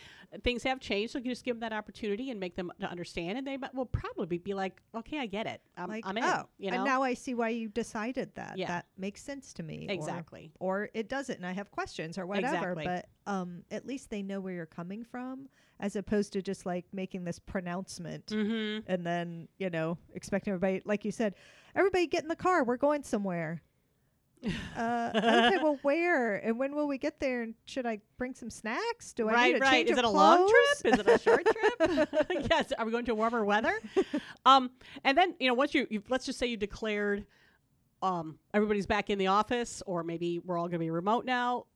things 0.42 0.62
have 0.64 0.80
changed, 0.80 1.12
so 1.12 1.18
you 1.18 1.26
just 1.30 1.45
give 1.45 1.56
them 1.56 1.61
that 1.68 1.73
opportunity 1.73 2.30
and 2.30 2.38
make 2.40 2.54
them 2.56 2.71
to 2.80 2.87
understand, 2.90 3.38
and 3.38 3.47
they 3.47 3.59
will 3.75 3.87
probably 3.87 4.38
be 4.38 4.54
like, 4.54 4.80
"Okay, 4.95 5.18
I 5.18 5.26
get 5.26 5.47
it. 5.47 5.61
I'm, 5.76 5.88
like, 5.88 6.04
I'm 6.06 6.16
in." 6.16 6.25
oh, 6.25 6.49
you 6.59 6.71
know, 6.71 6.76
and 6.78 6.85
now 6.85 7.02
I 7.02 7.14
see 7.14 7.35
why 7.35 7.50
you 7.50 7.68
decided 7.68 8.35
that. 8.35 8.59
Yeah. 8.59 8.66
That 8.68 8.87
makes 8.97 9.23
sense 9.23 9.52
to 9.54 9.62
me. 9.62 9.87
or- 9.88 9.92
exactly. 9.92 10.52
Or, 10.61 10.88
it 10.95 11.09
doesn't, 11.09 11.37
and 11.37 11.47
I 11.47 11.52
have 11.52 11.71
questions 11.71 12.18
or 12.18 12.26
whatever. 12.26 12.73
Exactly. 12.73 12.85
But 12.85 13.09
um, 13.26 13.64
at 13.71 13.87
least 13.87 14.11
they 14.11 14.23
know 14.23 14.40
where 14.40 14.52
you're 14.54 14.66
coming 14.66 15.04
from, 15.04 15.49
as 15.80 15.97
opposed 15.97 16.33
to 16.35 16.42
just 16.42 16.64
like 16.66 16.87
making 16.92 17.25
this 17.25 17.38
pronouncement 17.38 18.26
Mm-hmm. 18.26 18.90
and 18.90 19.04
then 19.06 19.49
you 19.59 19.68
know 19.71 19.99
expecting 20.14 20.52
everybody, 20.54 20.83
like 20.85 21.04
you 21.04 21.11
said, 21.12 21.35
everybody 21.75 22.06
get 22.06 22.23
in 22.23 22.28
the 22.28 22.37
car. 22.37 22.64
We're 22.64 22.76
going 22.76 23.02
somewhere. 23.02 23.62
Uh, 24.76 25.11
okay, 25.15 25.59
well, 25.62 25.79
where 25.83 26.37
and 26.37 26.59
when 26.59 26.75
will 26.75 26.87
we 26.87 26.99
get 26.99 27.21
there? 27.21 27.43
And 27.43 27.55
should 27.65 27.87
I 27.87 28.00
bring 28.19 28.35
some 28.35 28.50
snacks? 28.50 29.12
Do 29.12 29.29
I 29.29 29.33
need 29.33 29.37
right, 29.37 29.55
to 29.55 29.61
right. 29.61 29.73
change 29.73 29.91
Is 29.91 29.99
it 29.99 30.05
a 30.05 30.09
long 30.09 30.49
trip? 30.49 30.95
Is 30.95 31.00
it 31.00 31.09
a 31.09 31.19
short 31.19 31.47
trip? 31.79 32.09
yes. 32.50 32.73
Are 32.79 32.85
we 32.85 32.93
going 32.93 33.05
to 33.07 33.15
warmer 33.15 33.45
weather? 33.45 33.81
um, 34.45 34.71
and 35.05 35.17
then 35.17 35.35
you 35.38 35.49
know, 35.49 35.55
once 35.55 35.75
you, 35.75 35.87
you 35.91 36.03
let's 36.09 36.26
just 36.26 36.38
say 36.38 36.47
you 36.47 36.57
declared, 36.57 37.26
um, 38.03 38.38
everybody's 38.53 38.87
back 38.87 39.11
in 39.11 39.19
the 39.19 39.29
office, 39.29 39.83
or 39.87 40.03
maybe 40.03 40.41
we're 40.45 40.59
all 40.59 40.69
going 40.69 40.79
to 40.81 40.85
be 40.85 40.91
remote 40.91 41.25
now. 41.25 41.67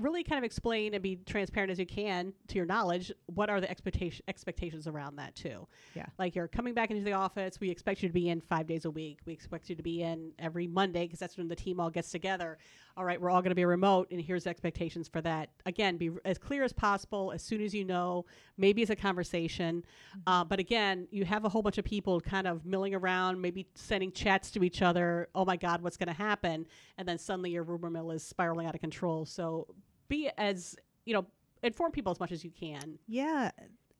Really, 0.00 0.22
kind 0.22 0.38
of 0.38 0.44
explain 0.44 0.94
and 0.94 1.02
be 1.02 1.16
transparent 1.16 1.70
as 1.70 1.78
you 1.78 1.86
can 1.86 2.32
to 2.48 2.56
your 2.56 2.66
knowledge. 2.66 3.12
What 3.26 3.50
are 3.50 3.60
the 3.60 3.70
expectation 3.70 4.24
expectations 4.28 4.86
around 4.86 5.16
that 5.16 5.34
too? 5.34 5.66
Yeah. 5.94 6.06
Like 6.18 6.34
you're 6.34 6.48
coming 6.48 6.74
back 6.74 6.90
into 6.90 7.02
the 7.02 7.12
office. 7.12 7.60
We 7.60 7.70
expect 7.70 8.02
you 8.02 8.08
to 8.08 8.12
be 8.12 8.28
in 8.28 8.40
five 8.40 8.66
days 8.66 8.84
a 8.84 8.90
week. 8.90 9.18
We 9.26 9.32
expect 9.32 9.68
you 9.68 9.76
to 9.76 9.82
be 9.82 10.02
in 10.02 10.32
every 10.38 10.66
Monday 10.66 11.04
because 11.04 11.18
that's 11.18 11.36
when 11.36 11.48
the 11.48 11.56
team 11.56 11.80
all 11.80 11.90
gets 11.90 12.10
together. 12.10 12.58
All 12.96 13.04
right, 13.04 13.20
we're 13.20 13.30
all 13.30 13.42
going 13.42 13.50
to 13.50 13.54
be 13.54 13.64
remote, 13.64 14.08
and 14.10 14.20
here's 14.20 14.42
the 14.42 14.50
expectations 14.50 15.06
for 15.06 15.20
that. 15.20 15.50
Again, 15.66 15.98
be 15.98 16.08
r- 16.08 16.16
as 16.24 16.36
clear 16.36 16.64
as 16.64 16.72
possible 16.72 17.30
as 17.30 17.42
soon 17.42 17.60
as 17.62 17.72
you 17.72 17.84
know. 17.84 18.26
Maybe 18.56 18.82
it's 18.82 18.90
a 18.90 18.96
conversation, 18.96 19.84
uh, 20.26 20.42
but 20.42 20.58
again, 20.58 21.06
you 21.12 21.24
have 21.24 21.44
a 21.44 21.48
whole 21.48 21.62
bunch 21.62 21.78
of 21.78 21.84
people 21.84 22.20
kind 22.20 22.48
of 22.48 22.66
milling 22.66 22.96
around, 22.96 23.40
maybe 23.40 23.68
sending 23.76 24.10
chats 24.10 24.50
to 24.50 24.64
each 24.64 24.82
other. 24.82 25.28
Oh 25.32 25.44
my 25.44 25.56
God, 25.56 25.80
what's 25.80 25.96
going 25.96 26.08
to 26.08 26.12
happen? 26.12 26.66
And 26.96 27.06
then 27.06 27.18
suddenly 27.18 27.50
your 27.52 27.62
rumor 27.62 27.88
mill 27.88 28.10
is 28.10 28.24
spiraling 28.24 28.66
out 28.66 28.74
of 28.74 28.80
control. 28.80 29.24
So 29.24 29.68
be 30.08 30.30
as 30.38 30.76
you 31.04 31.14
know, 31.14 31.26
inform 31.62 31.92
people 31.92 32.12
as 32.12 32.20
much 32.20 32.32
as 32.32 32.44
you 32.44 32.50
can. 32.50 32.98
Yeah, 33.06 33.50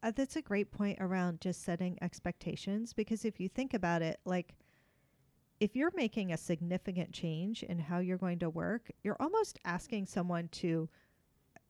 uh, 0.03 0.11
that's 0.15 0.37
a 0.37 0.43
great 0.43 0.71
point 0.71 0.99
around 1.00 1.41
just 1.41 1.62
setting 1.65 1.99
expectations 2.03 2.93
because 2.93 3.25
if 3.25 3.41
you 3.41 3.49
think 3.49 3.75
about 3.75 4.03
it, 4.03 4.21
like 4.25 4.55
if 5.61 5.75
you're 5.75 5.93
making 5.95 6.33
a 6.33 6.37
significant 6.37 7.12
change 7.12 7.62
in 7.62 7.79
how 7.79 7.99
you're 7.99 8.19
going 8.19 8.38
to 8.41 8.50
work, 8.50 8.91
you're 9.03 9.17
almost 9.19 9.59
asking 9.65 10.07
someone 10.07 10.49
to 10.49 10.88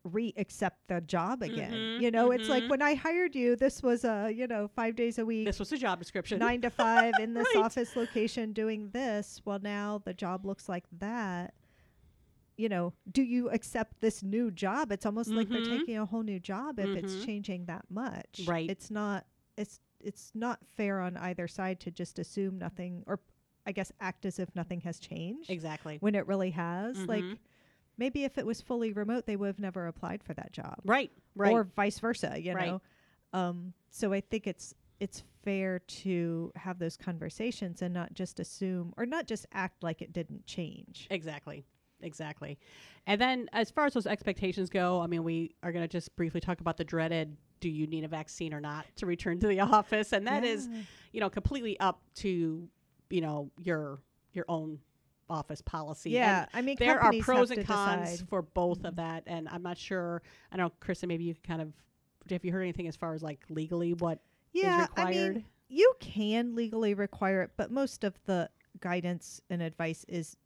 re-accept 0.04 0.88
the 0.88 1.00
job 1.00 1.42
again. 1.42 1.72
Mhm, 1.72 2.00
You 2.02 2.10
know, 2.10 2.30
it's 2.30 2.48
like 2.48 2.64
mhm. 2.64 2.68
when 2.68 2.82
I 2.82 2.94
hired 2.94 3.34
you, 3.34 3.56
this 3.56 3.82
was 3.82 4.04
a, 4.04 4.30
you 4.30 4.46
know, 4.46 4.68
5 4.68 4.94
days 4.96 5.18
a 5.18 5.24
week, 5.24 5.46
This 5.46 5.58
was 5.58 5.70
the 5.70 5.76
job 5.78 5.98
description. 5.98 6.38
9 6.38 6.60
to 6.62 6.70
5 6.70 7.18
in 7.18 7.34
this 7.34 7.46
Right. 7.54 7.64
office 7.64 7.96
location 7.96 8.52
doing 8.52 8.90
this. 8.90 9.40
Well, 9.44 9.58
now 9.58 10.00
the 10.04 10.14
job 10.14 10.46
looks 10.46 10.68
like 10.68 10.84
that. 10.98 11.54
You 12.58 12.68
know, 12.68 12.92
do 13.10 13.22
you 13.22 13.48
accept 13.50 14.00
this 14.00 14.20
new 14.20 14.50
job? 14.50 14.90
It's 14.90 15.06
almost 15.06 15.30
like 15.30 15.48
they're 15.48 15.60
Mhm. 15.60 15.78
taking 15.78 15.96
a 15.96 16.04
whole 16.04 16.24
new 16.24 16.40
job 16.40 16.80
if 16.80 16.96
it's 16.96 17.14
Mhm. 17.14 17.24
changing 17.24 17.66
that 17.66 17.88
much. 17.88 18.40
Right. 18.48 18.68
It's 18.68 18.90
not 18.90 19.26
it's 19.56 19.80
it's 20.00 20.32
not 20.34 20.58
fair 20.66 21.00
on 21.00 21.16
either 21.16 21.46
side 21.48 21.78
to 21.80 21.90
just 21.92 22.18
assume 22.18 22.58
nothing 22.58 23.04
or 23.06 23.20
I 23.64 23.70
guess 23.72 23.92
act 24.00 24.24
as 24.26 24.40
if 24.40 24.54
nothing 24.56 24.80
has 24.82 24.98
changed 24.98 25.50
exactly. 25.50 25.98
when 26.00 26.16
it 26.16 26.26
really 26.26 26.50
has. 26.50 27.06
Like 27.06 27.24
Mhm. 27.24 27.38
maybe 27.96 28.24
if 28.24 28.38
it 28.38 28.44
was 28.46 28.60
fully 28.60 28.92
remote 28.92 29.26
they 29.26 29.36
would 29.36 29.46
have 29.46 29.60
never 29.60 29.86
applied 29.86 30.24
for 30.24 30.34
that 30.34 30.52
job. 30.52 30.80
Right. 30.84 31.12
Right. 31.36 31.52
Or 31.54 31.62
vice 31.62 32.00
versa, 32.00 32.40
you 32.40 32.54
Right. 32.54 32.66
know. 32.66 32.82
Um 33.32 33.72
so 33.90 34.12
I 34.12 34.20
think 34.20 34.48
it's 34.48 34.74
it's 34.98 35.22
fair 35.44 35.78
to 35.78 36.50
have 36.56 36.80
those 36.80 36.96
conversations 36.96 37.82
and 37.82 37.94
not 37.94 38.14
just 38.14 38.40
assume 38.40 38.94
or 38.96 39.06
not 39.06 39.28
just 39.28 39.46
act 39.52 39.84
like 39.84 40.02
it 40.02 40.12
didn't 40.12 40.44
change. 40.44 41.06
Exactly. 41.08 41.64
Exactly. 42.02 42.58
And 43.06 43.20
then 43.20 43.48
as 43.52 43.70
far 43.70 43.86
as 43.86 43.94
those 43.94 44.06
expectations 44.06 44.70
go, 44.70 45.00
I 45.00 45.06
mean, 45.06 45.24
we 45.24 45.54
are 45.62 45.72
going 45.72 45.82
to 45.84 45.88
just 45.88 46.14
briefly 46.16 46.40
talk 46.40 46.60
about 46.60 46.76
the 46.76 46.84
dreaded 46.84 47.36
do 47.60 47.68
you 47.68 47.88
need 47.88 48.04
a 48.04 48.08
vaccine 48.08 48.54
or 48.54 48.60
not 48.60 48.86
to 48.96 49.06
return 49.06 49.40
to 49.40 49.48
the 49.48 49.58
office? 49.60 50.12
And 50.12 50.26
that 50.28 50.44
is, 50.44 50.68
Yeah. 50.70 50.80
you 51.12 51.20
know, 51.20 51.28
completely 51.28 51.78
up 51.80 52.00
to, 52.16 52.68
you 53.10 53.20
know, 53.20 53.50
your 53.60 53.98
your 54.32 54.44
own 54.48 54.78
office 55.28 55.60
policy. 55.60 56.10
Yeah, 56.12 56.40
And 56.42 56.48
I 56.54 56.62
mean 56.62 56.76
there 56.78 57.00
are 57.00 57.12
pros 57.20 57.50
and 57.50 57.66
cons 57.66 58.10
decide. 58.12 58.28
for 58.28 58.42
both 58.42 58.84
of 58.84 58.94
Mhm. 58.94 58.96
that. 58.98 59.22
And 59.26 59.48
I'm 59.48 59.62
not 59.62 59.76
sure, 59.76 60.22
I 60.52 60.56
don't 60.56 60.66
know, 60.66 60.72
Kristen, 60.80 61.08
maybe 61.08 61.24
you 61.24 61.34
can 61.34 61.42
kind 61.42 61.62
of, 61.62 61.72
have 62.30 62.44
you 62.44 62.52
heard 62.52 62.62
anything 62.62 62.86
as 62.86 62.94
far 62.96 63.12
as 63.14 63.22
like 63.22 63.40
legally 63.48 63.92
what 63.94 64.20
is 64.54 64.62
Yeah, 64.62 64.86
I 64.96 65.00
required? 65.06 65.34
mean, 65.34 65.44
you 65.68 65.92
can 66.00 66.54
legally 66.54 66.94
require 66.94 67.42
it, 67.42 67.50
but 67.56 67.70
most 67.72 68.04
of 68.04 68.14
the 68.24 68.48
guidance 68.80 69.40
and 69.50 69.60
advice 69.62 70.04
is 70.08 70.36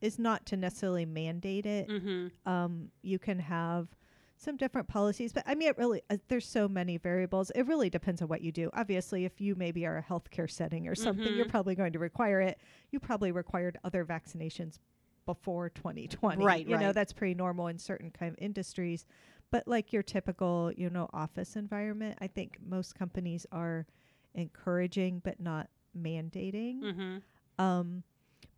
is 0.00 0.18
not 0.18 0.46
to 0.46 0.56
necessarily 0.56 1.04
mandate 1.06 1.66
it. 1.66 1.88
mm-hmm. 1.88 2.28
Um, 2.50 2.90
you 3.02 3.18
can 3.18 3.38
have 3.40 3.88
some 4.36 4.56
different 4.56 4.86
policies, 4.86 5.32
but 5.32 5.42
I 5.46 5.54
mean, 5.56 5.68
it 5.68 5.78
really 5.78 6.00
uh, 6.10 6.16
there's 6.28 6.46
so 6.46 6.68
many 6.68 6.96
variables. 6.96 7.50
It 7.56 7.62
really 7.66 7.90
depends 7.90 8.22
on 8.22 8.28
what 8.28 8.40
you 8.40 8.52
do. 8.52 8.70
Obviously, 8.72 9.24
if 9.24 9.40
you 9.40 9.56
maybe 9.56 9.84
are 9.84 9.98
a 9.98 10.02
healthcare 10.02 10.48
setting 10.50 10.86
or 10.86 10.94
something, 10.94 11.34
you're 11.34 11.46
Mhm. 11.46 11.50
probably 11.50 11.74
going 11.74 11.92
to 11.94 11.98
require 11.98 12.40
it. 12.40 12.60
You 12.92 13.00
probably 13.00 13.32
required 13.32 13.78
other 13.82 14.04
vaccinations 14.04 14.78
before 15.26 15.68
2020. 15.70 16.44
Right, 16.44 16.66
You 16.66 16.78
know, 16.78 16.92
that's 16.92 17.12
pretty 17.12 17.34
normal 17.34 17.66
in 17.66 17.78
certain 17.78 18.10
kind 18.12 18.32
of 18.32 18.38
industries. 18.40 19.04
But 19.50 19.66
like 19.66 19.92
your 19.92 20.02
typical, 20.04 20.70
you 20.76 20.88
know, 20.88 21.08
office 21.12 21.56
environment, 21.56 22.18
I 22.20 22.28
think 22.28 22.58
most 22.64 22.94
companies 22.94 23.44
are 23.50 23.86
encouraging 24.34 25.20
but 25.24 25.40
not 25.40 25.68
mandating. 25.98 26.80
Mm-hmm. 26.82 27.62
Um, 27.64 28.04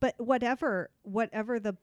but 0.01 0.15
whatever 0.19 0.91
whatever 1.03 1.61
the 1.61 1.77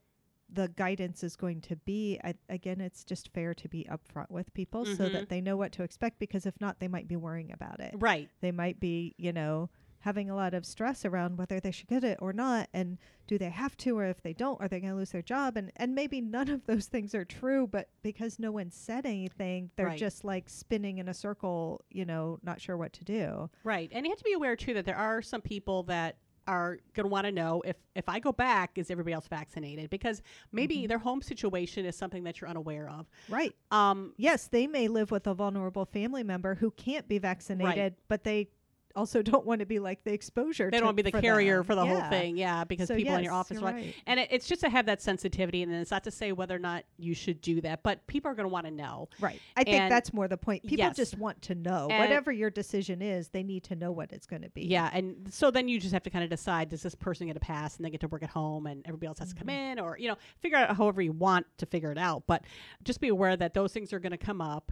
the 0.50 0.70
guidance 0.70 1.26
is 1.26 1.36
going 1.36 1.60
to 1.60 1.76
be, 1.76 2.18
I, 2.24 2.34
again, 2.48 2.80
it's 2.80 3.04
just 3.04 3.34
fair 3.34 3.54
to 3.56 3.68
be 3.68 3.86
upfront 3.92 4.30
with 4.32 4.54
people 4.54 4.86
so 4.86 5.10
Mhm. 5.10 5.12
that 5.12 5.28
they 5.30 5.42
know 5.42 5.58
what 5.58 5.74
to 5.74 5.84
expect. 5.84 6.20
Because 6.20 6.46
if 6.46 6.62
not, 6.62 6.80
they 6.80 6.88
might 6.88 7.06
be 7.06 7.18
worrying 7.18 7.52
about 7.52 7.82
it. 7.82 7.94
Right. 7.98 8.30
They 8.40 8.54
might 8.54 8.80
be, 8.80 9.14
you 9.18 9.34
know, 9.34 9.70
having 10.00 10.30
a 10.30 10.36
lot 10.36 10.54
of 10.54 10.66
stress 10.66 11.04
around 11.04 11.38
whether 11.38 11.60
they 11.60 11.72
should 11.72 11.90
get 11.90 12.02
it 12.06 12.18
or 12.22 12.32
not, 12.32 12.70
and 12.72 12.98
do 13.26 13.38
they 13.38 13.50
have 13.50 13.76
to, 13.76 13.98
or 14.00 14.06
if 14.06 14.22
they 14.22 14.32
don't, 14.32 14.62
are 14.62 14.70
they 14.70 14.80
going 14.80 14.94
to 14.94 14.96
lose 14.98 15.12
their 15.12 15.22
job? 15.22 15.58
And 15.58 15.70
and 15.76 15.94
maybe 15.94 16.22
none 16.22 16.48
of 16.48 16.66
those 16.66 16.86
things 16.88 17.14
are 17.14 17.26
true, 17.26 17.68
but 17.68 17.90
because 18.02 18.40
no 18.40 18.54
one 18.54 18.72
said 18.72 19.06
anything, 19.06 19.72
they're 19.76 19.88
Right. 19.88 20.00
just 20.00 20.24
like 20.24 20.48
spinning 20.48 20.98
in 21.00 21.10
a 21.10 21.14
circle, 21.14 21.84
you 21.90 22.06
know, 22.06 22.40
not 22.42 22.62
sure 22.62 22.78
what 22.78 22.94
to 22.94 23.04
do. 23.04 23.50
Right. 23.66 23.90
And 23.92 24.06
you 24.06 24.12
have 24.14 24.20
to 24.20 24.24
be 24.24 24.32
aware 24.32 24.56
too 24.56 24.74
that 24.76 24.86
there 24.86 24.96
are 24.96 25.22
some 25.22 25.42
people 25.42 25.84
that 25.84 26.16
are 26.48 26.78
going 26.94 27.04
to 27.04 27.10
want 27.12 27.26
to 27.26 27.32
know 27.32 27.62
if 27.66 27.76
if 27.96 28.08
I 28.08 28.20
go 28.20 28.32
back 28.32 28.72
is 28.78 28.90
everybody 28.90 29.14
else 29.14 29.28
vaccinated 29.28 29.90
because 29.90 30.22
maybe 30.52 30.78
Mhm. 30.84 30.88
their 30.88 30.98
home 30.98 31.22
situation 31.22 31.86
is 31.86 31.96
something 31.98 32.24
that 32.24 32.40
you're 32.40 32.50
unaware 32.50 32.90
of. 32.90 33.06
Right. 33.30 33.54
Um 33.72 34.14
yes, 34.18 34.48
they 34.48 34.66
may 34.68 34.88
live 34.88 35.12
with 35.12 35.28
a 35.28 35.34
vulnerable 35.34 35.86
family 35.86 36.24
member 36.24 36.56
who 36.56 36.72
can't 36.72 37.08
be 37.08 37.18
vaccinated, 37.20 37.96
but 38.08 38.24
they 38.24 38.50
also 38.98 39.22
don't 39.32 39.46
want 39.46 39.60
to 39.60 39.66
be 39.66 39.80
like 39.80 40.04
the 40.04 40.12
exposure. 40.12 40.70
they 40.70 40.78
don't 40.78 40.88
want 40.88 40.98
to 40.98 41.04
be 41.04 41.10
the 41.10 41.16
for 41.18 41.22
carrier 41.22 41.58
them. 41.58 41.64
for 41.66 41.76
the 41.76 41.86
whole 41.86 42.02
thing. 42.10 42.36
Yeah, 42.36 42.64
because 42.66 42.88
So 42.90 42.96
people 42.96 43.16
in 43.16 43.24
your 43.24 43.34
office 43.34 43.56
you're 43.56 43.64
want 43.64 43.78
right. 43.78 43.96
and 44.08 44.20
it, 44.20 44.28
it's 44.32 44.48
just 44.48 44.62
to 44.62 44.70
have 44.70 44.88
that 44.88 45.02
sensitivity 45.02 45.64
and 45.64 45.72
it's 45.74 45.92
not 45.92 46.04
to 46.06 46.12
say 46.12 46.32
whether 46.34 46.56
or 46.56 46.60
not 46.60 46.84
you 46.98 47.14
should 47.14 47.40
do 47.42 47.62
that, 47.62 47.84
but 47.84 48.06
people 48.08 48.30
are 48.32 48.36
going 48.36 48.46
to 48.50 48.52
want 48.54 48.66
to 48.66 48.72
know. 48.72 49.08
Right. 49.22 49.40
I 49.56 49.64
think 49.64 49.90
that's 49.90 50.12
more 50.14 50.28
the 50.28 50.38
point. 50.38 50.64
People 50.64 50.78
Yes. 50.80 50.96
just 50.98 51.18
want 51.18 51.42
to 51.44 51.56
know. 51.56 51.88
And- 51.90 52.00
Whatever 52.00 52.32
your 52.32 52.50
decision 52.50 53.02
is, 53.02 53.30
they 53.30 53.44
need 53.44 53.64
to 53.66 53.76
know 53.76 53.92
what 53.92 54.12
it's 54.12 54.26
going 54.26 54.42
to 54.42 54.50
be. 54.50 54.64
Yeah, 54.66 54.90
and 54.92 55.32
so 55.32 55.52
then 55.52 55.68
you 55.68 55.80
just 55.80 55.94
have 55.94 56.04
to 56.04 56.10
kind 56.10 56.24
of 56.24 56.30
decide: 56.30 56.70
does 56.70 56.82
this 56.82 56.96
person 56.96 57.28
get 57.28 57.38
a 57.38 57.40
pass 57.40 57.78
and 57.78 57.86
they 57.86 57.90
get 57.90 58.02
to 58.02 58.08
work 58.08 58.24
at 58.24 58.30
home, 58.30 58.66
and 58.66 58.82
everybody 58.86 59.08
else 59.08 59.20
has 59.20 59.30
to 59.30 59.36
come 59.36 59.48
Mhm. 59.48 59.72
in, 59.74 59.80
or 59.80 59.98
you 60.00 60.08
know, 60.08 60.16
figure 60.42 60.58
out 60.58 60.76
however 60.76 61.02
you 61.02 61.12
want 61.12 61.46
to 61.58 61.66
figure 61.66 61.92
it 61.92 61.98
out. 61.98 62.24
But 62.28 62.44
just 62.84 63.00
be 63.02 63.10
aware 63.10 63.36
that 63.38 63.54
those 63.54 63.74
things 63.74 63.94
are 63.94 64.00
going 64.00 64.12
to 64.12 64.18
come 64.18 64.42
up. 64.42 64.72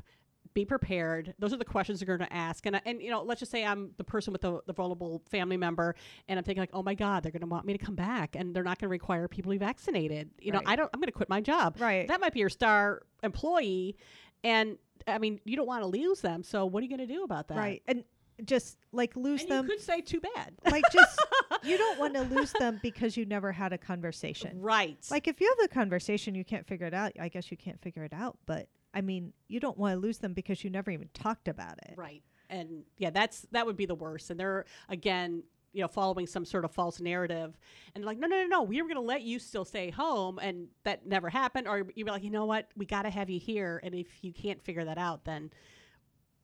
Be 0.56 0.66
prepared. 0.66 1.36
Those 1.38 1.54
are 1.54 1.58
the 1.58 1.66
questions 1.66 2.00
they're 2.00 2.18
going 2.18 2.28
to 2.28 2.34
ask, 2.36 2.66
and 2.66 2.78
I- 2.78 2.82
and 2.86 3.02
you 3.02 3.12
know, 3.12 3.22
let's 3.22 3.40
just 3.40 3.52
say 3.52 3.64
I'm 3.66 3.92
the 3.98 4.04
person 4.04 4.32
with 4.34 4.42
the, 4.42 4.62
the 4.66 4.74
vulnerable 4.74 5.22
family 5.30 5.58
member, 5.58 5.96
and 6.28 6.40
I'm 6.40 6.44
thinking 6.46 6.62
like, 6.62 6.70
oh 6.74 6.82
my 6.82 6.96
God, 6.96 7.22
they're 7.24 7.32
going 7.32 7.42
to 7.42 7.48
want 7.48 7.66
me 7.66 7.74
to 7.78 7.80
come 7.86 7.96
back, 7.96 8.36
and 8.36 8.56
they're 8.56 8.64
not 8.64 8.80
going 8.80 8.88
to 8.88 8.92
require 8.92 9.28
people 9.28 9.52
to 9.52 9.60
be 9.60 9.64
vaccinated. 9.66 10.32
You 10.40 10.54
know, 10.54 10.60
Right. 10.60 10.70
I 10.70 10.76
don't. 10.78 10.90
I'm 10.94 11.00
going 11.00 11.08
to 11.08 11.12
quit 11.12 11.30
my 11.30 11.42
job. 11.42 11.76
Right. 11.80 12.08
That 12.08 12.20
might 12.22 12.34
be 12.34 12.40
your 12.40 12.50
star 12.50 13.04
employee, 13.22 13.98
and 14.44 14.78
I 15.08 15.18
mean, 15.18 15.40
you 15.44 15.56
don't 15.58 15.68
want 15.68 15.84
to 15.84 15.88
lose 15.88 16.22
them. 16.22 16.42
So 16.42 16.66
what 16.66 16.80
are 16.82 16.86
you 16.86 16.90
going 16.98 17.06
to 17.08 17.14
do 17.14 17.24
about 17.24 17.50
that? 17.50 17.58
Right. 17.58 17.84
And 17.88 18.04
just 18.44 18.78
like 18.92 19.16
lose 19.16 19.42
and 19.44 19.52
them 19.52 19.66
you 19.66 19.72
could 19.72 19.82
say 19.82 20.02
too 20.02 20.20
bad. 20.20 20.54
like 20.70 20.84
just 20.92 21.18
you 21.64 21.78
don't 21.78 21.98
want 22.00 22.14
to 22.16 22.22
lose 22.24 22.52
them 22.60 22.80
because 22.84 23.16
you 23.16 23.26
never 23.26 23.50
had 23.50 23.72
a 23.72 23.78
conversation 23.78 24.60
right. 24.62 24.98
like 25.10 25.28
if 25.30 25.40
you 25.40 25.48
have 25.48 25.58
the 25.70 25.74
conversation 25.74 26.36
you 26.36 26.44
can't 26.44 26.68
figure 26.68 26.86
it 26.86 26.94
out 26.94 27.14
i 27.18 27.30
guess 27.30 27.50
you 27.50 27.56
can't 27.56 27.82
figure 27.82 28.04
it 28.04 28.12
out 28.12 28.38
but 28.46 28.68
i 28.96 29.02
mean 29.02 29.34
you 29.48 29.60
don't 29.60 29.78
want 29.78 29.94
to 29.94 30.00
lose 30.00 30.18
them 30.18 30.34
because 30.34 30.64
you 30.64 30.70
never 30.72 30.90
even 30.90 31.10
talked 31.14 31.48
about 31.48 31.78
it 31.88 31.94
Right. 31.96 32.24
And 32.50 32.84
yeah, 32.98 33.10
that's 33.10 33.48
that 33.54 33.66
would 33.66 33.76
be 33.76 33.88
the 33.88 33.96
worst. 33.96 34.30
And 34.30 34.40
they're 34.40 34.66
again, 34.88 35.42
you 35.74 35.82
know, 35.82 35.88
following 35.88 36.28
some 36.28 36.46
sort 36.46 36.64
of 36.64 36.72
false 36.72 37.00
narrative 37.02 37.58
and 37.96 38.06
like, 38.06 38.20
no, 38.20 38.28
no, 38.28 38.42
no, 38.44 38.48
no, 38.48 38.62
we 38.62 38.80
were 38.82 38.88
going 38.88 39.02
to 39.02 39.02
let 39.02 39.24
you 39.24 39.40
still 39.40 39.66
stay 39.66 39.90
home, 39.90 40.38
and 40.40 40.68
that 40.84 41.08
never 41.08 41.28
happened. 41.28 41.68
Or 41.68 41.80
you'd 41.96 42.06
be 42.06 42.12
like, 42.12 42.24
you 42.24 42.30
know 42.30 42.46
what, 42.46 42.70
we 42.78 42.86
got 42.86 43.02
to 43.02 43.10
have 43.10 43.32
you 43.32 43.40
here, 43.40 43.82
and 43.84 43.96
if 43.96 44.08
you 44.22 44.32
can't 44.32 44.62
figure 44.62 44.86
that 44.86 45.00
out, 45.00 45.26
then 45.26 45.50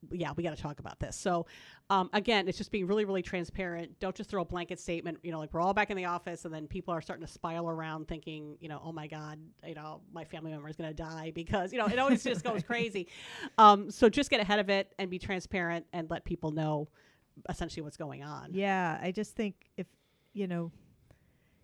yeah, 0.09 0.31
we 0.35 0.43
got 0.43 0.55
to 0.55 0.61
talk 0.61 0.79
about 0.79 0.99
this. 0.99 1.15
So, 1.15 1.45
um, 1.89 2.09
again, 2.13 2.47
it's 2.47 2.57
just 2.57 2.71
being 2.71 2.87
really, 2.87 3.05
really 3.05 3.21
transparent. 3.21 3.99
Don't 3.99 4.15
just 4.15 4.29
throw 4.29 4.41
a 4.41 4.45
blanket 4.45 4.79
statement. 4.79 5.19
You 5.23 5.31
know, 5.31 5.39
like 5.39 5.53
we're 5.53 5.61
all 5.61 5.73
back 5.73 5.91
in 5.91 5.97
the 5.97 6.05
office, 6.05 6.45
and 6.45 6.53
then 6.53 6.67
people 6.67 6.93
are 6.93 7.01
starting 7.01 7.25
to 7.25 7.31
spiral 7.31 7.69
around, 7.69 8.07
thinking, 8.07 8.57
you 8.59 8.67
know, 8.67 8.81
oh 8.83 8.91
my 8.91 9.07
God, 9.07 9.39
you 9.65 9.75
know, 9.75 10.01
my 10.11 10.23
family 10.23 10.51
member 10.51 10.67
is 10.69 10.75
going 10.75 10.89
to 10.89 10.95
die 10.95 11.31
because 11.35 11.71
you 11.71 11.77
know 11.77 11.85
it 11.85 11.99
always 11.99 12.23
just 12.23 12.43
goes 12.43 12.63
crazy. 12.63 13.07
Um, 13.57 13.91
so 13.91 14.09
just 14.09 14.29
get 14.29 14.39
ahead 14.39 14.59
of 14.59 14.69
it 14.69 14.93
and 14.97 15.09
be 15.09 15.19
transparent 15.19 15.85
and 15.93 16.09
let 16.09 16.25
people 16.25 16.51
know 16.51 16.87
essentially 17.49 17.83
what's 17.83 17.97
going 17.97 18.23
on. 18.23 18.49
Yeah, 18.53 18.97
I 19.01 19.11
just 19.11 19.35
think 19.35 19.55
if 19.77 19.87
you 20.33 20.47
know, 20.47 20.71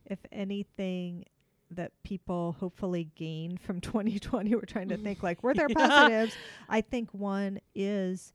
if 0.05 0.19
anything 0.31 1.25
that 1.71 1.91
people 2.03 2.55
hopefully 2.59 3.09
gain 3.15 3.57
from 3.57 3.81
2020, 3.81 4.55
we're 4.55 4.61
trying 4.61 4.89
to 4.89 4.97
think 5.03 5.23
like 5.23 5.43
were 5.43 5.53
there 5.53 5.67
Yeah. 5.69 5.75
positives. 5.87 6.35
I 6.69 6.81
think 6.81 7.13
one 7.13 7.59
is, 7.75 8.33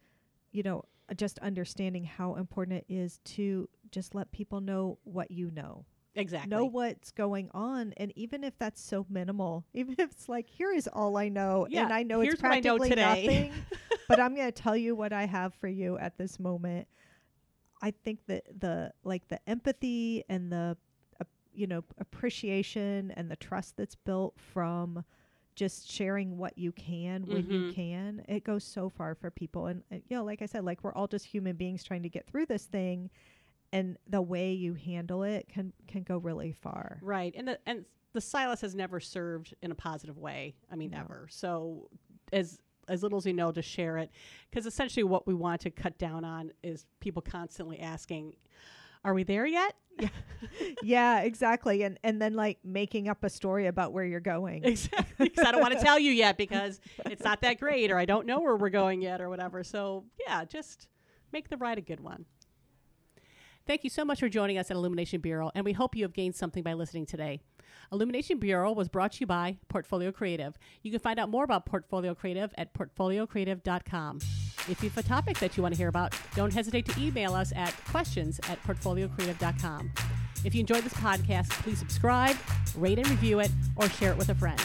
you 0.52 0.62
know, 0.62 0.84
just 1.16 1.38
understanding 1.40 2.04
how 2.04 2.34
important 2.36 2.84
it 2.88 2.92
is 2.92 3.18
to 3.24 3.68
just 3.90 4.14
let 4.14 4.32
people 4.32 4.60
know 4.60 4.98
what 5.04 5.30
you 5.30 5.50
know. 5.50 5.84
Exactly. 6.14 6.50
Know 6.50 6.66
what's 6.66 7.10
going 7.10 7.48
on, 7.54 7.94
and 7.96 8.12
even 8.16 8.44
if 8.44 8.58
that's 8.58 8.82
so 8.82 9.06
minimal, 9.08 9.64
even 9.74 9.94
if 9.98 10.10
it's 10.10 10.28
like 10.28 10.46
here 10.46 10.70
is 10.70 10.86
all 10.92 11.16
I 11.16 11.28
know, 11.30 11.66
Yeah, 11.70 11.84
and 11.84 11.92
I 11.92 12.02
know 12.02 12.20
it's 12.20 12.34
know 12.34 12.48
practically 12.48 12.90
today. 12.90 13.24
nothing, 13.26 13.52
but 14.08 14.20
I'm 14.20 14.34
going 14.34 14.46
to 14.46 14.52
tell 14.52 14.76
you 14.76 14.94
what 14.94 15.14
I 15.14 15.24
have 15.24 15.54
for 15.54 15.68
you 15.68 15.96
at 15.96 16.18
this 16.18 16.38
moment. 16.38 16.86
I 17.80 17.92
think 18.04 18.20
that 18.26 18.44
the 18.60 18.92
like 19.04 19.26
the 19.28 19.40
empathy 19.48 20.22
and 20.28 20.52
the 20.52 20.56
uh, 20.56 20.74
you 21.54 21.66
know 21.66 21.82
appreciation 21.98 23.12
and 23.16 23.30
the 23.30 23.36
trust 23.36 23.76
that's 23.76 23.94
built 23.94 24.34
from 24.38 25.04
just 25.54 25.90
sharing 25.90 26.38
what 26.38 26.56
you 26.56 26.72
can 26.72 27.26
when 27.26 27.46
you 27.50 27.60
Mhm. 27.60 27.74
can 27.74 28.24
it 28.28 28.42
goes 28.42 28.64
so 28.64 28.88
far 28.88 29.14
for 29.14 29.30
people 29.30 29.66
and 29.66 29.82
uh, 29.92 29.96
you 30.08 30.16
know 30.16 30.24
like 30.24 30.40
i 30.40 30.46
said 30.46 30.64
like 30.64 30.82
we're 30.82 30.94
all 30.94 31.06
just 31.06 31.26
human 31.26 31.56
beings 31.56 31.84
trying 31.84 32.02
to 32.02 32.08
get 32.08 32.26
through 32.26 32.46
this 32.46 32.64
thing 32.64 33.10
and 33.72 33.98
the 34.08 34.22
way 34.22 34.52
you 34.52 34.74
handle 34.74 35.22
it 35.22 35.46
can 35.48 35.72
can 35.86 36.02
go 36.02 36.16
really 36.18 36.52
far 36.52 36.98
Right. 37.02 37.34
And 37.36 37.48
the 37.48 37.58
and 37.66 37.84
the 38.14 38.20
silence 38.20 38.60
has 38.62 38.74
never 38.74 39.00
served 39.00 39.54
in 39.62 39.70
a 39.70 39.74
positive 39.74 40.18
way. 40.18 40.54
I 40.70 40.76
mean, 40.76 40.90
No. 40.90 40.98
ever. 41.00 41.26
So 41.30 41.88
as 42.32 42.60
as 42.88 43.02
little 43.02 43.16
as 43.18 43.24
you 43.24 43.32
know, 43.32 43.50
to 43.52 43.62
share 43.62 43.96
it, 43.96 44.10
because 44.50 44.66
essentially 44.66 45.04
what 45.04 45.26
we 45.26 45.32
want 45.32 45.62
to 45.62 45.70
cut 45.70 45.96
down 45.98 46.22
on 46.24 46.52
is 46.62 46.84
people 47.00 47.22
constantly 47.22 47.78
asking, 47.80 48.34
"Are 49.04 49.14
we 49.14 49.24
there 49.24 49.46
yet?" 49.46 49.74
yeah 50.82 51.20
exactly 51.20 51.82
and 51.82 51.98
and 52.02 52.20
then 52.20 52.32
like 52.34 52.58
making 52.64 53.08
up 53.08 53.22
a 53.24 53.30
story 53.30 53.66
about 53.66 53.92
where 53.92 54.04
you're 54.04 54.20
going 54.20 54.64
Exactly. 54.64 55.28
'Cause 55.28 55.44
I 55.44 55.52
don't 55.52 55.60
want 55.60 55.74
to 55.74 55.80
tell 55.84 55.98
you 55.98 56.10
yet 56.10 56.36
because 56.38 56.80
it's 57.06 57.22
not 57.22 57.42
that 57.42 57.60
great, 57.60 57.90
or 57.90 57.98
I 57.98 58.06
don't 58.06 58.26
know 58.26 58.40
where 58.40 58.56
we're 58.56 58.70
going 58.70 59.02
yet, 59.02 59.20
or 59.20 59.28
whatever. 59.28 59.62
So 59.62 60.04
yeah, 60.26 60.44
just 60.44 60.88
make 61.32 61.48
the 61.50 61.56
ride 61.58 61.78
a 61.78 61.82
good 61.82 62.00
one. 62.00 62.24
Thank 63.66 63.84
you 63.84 63.90
so 63.90 64.04
much 64.04 64.18
for 64.18 64.28
joining 64.28 64.58
us 64.58 64.70
at 64.72 64.76
Illumination 64.76 65.20
Bureau, 65.20 65.52
and 65.54 65.64
we 65.64 65.72
hope 65.72 65.94
you 65.94 66.02
have 66.02 66.12
gained 66.12 66.34
something 66.34 66.62
by 66.64 66.72
listening 66.72 67.06
today. 67.06 67.38
Illumination 67.92 68.38
Bureau 68.38 68.72
was 68.72 68.88
brought 68.88 69.12
to 69.12 69.20
you 69.20 69.26
by 69.26 69.58
Portfolio 69.68 70.10
Creative. 70.10 70.56
You 70.82 70.90
can 70.90 70.98
find 70.98 71.20
out 71.20 71.28
more 71.28 71.44
about 71.44 71.66
Portfolio 71.66 72.14
Creative 72.14 72.52
at 72.58 72.74
portfoliocreative.com. 72.74 74.18
If 74.68 74.82
you 74.82 74.90
have 74.90 74.98
a 75.04 75.08
topic 75.08 75.38
that 75.40 75.56
you 75.56 75.62
want 75.62 75.74
to 75.74 75.78
hear 75.78 75.88
about, 75.88 76.14
don't 76.36 76.52
hesitate 76.52 76.86
to 76.86 77.00
email 77.00 77.34
us 77.34 77.52
at 77.56 77.74
questions 77.86 78.38
at 78.48 78.62
portfoliocreative.com. 78.62 79.90
If 80.44 80.54
you 80.54 80.60
enjoyed 80.60 80.84
this 80.84 80.94
podcast, 80.94 81.50
please 81.62 81.78
subscribe, 81.78 82.36
rate 82.76 82.98
and 82.98 83.08
review 83.08 83.40
it, 83.40 83.50
or 83.76 83.88
share 83.88 84.12
it 84.12 84.16
with 84.16 84.28
a 84.28 84.34
friend. 84.34 84.60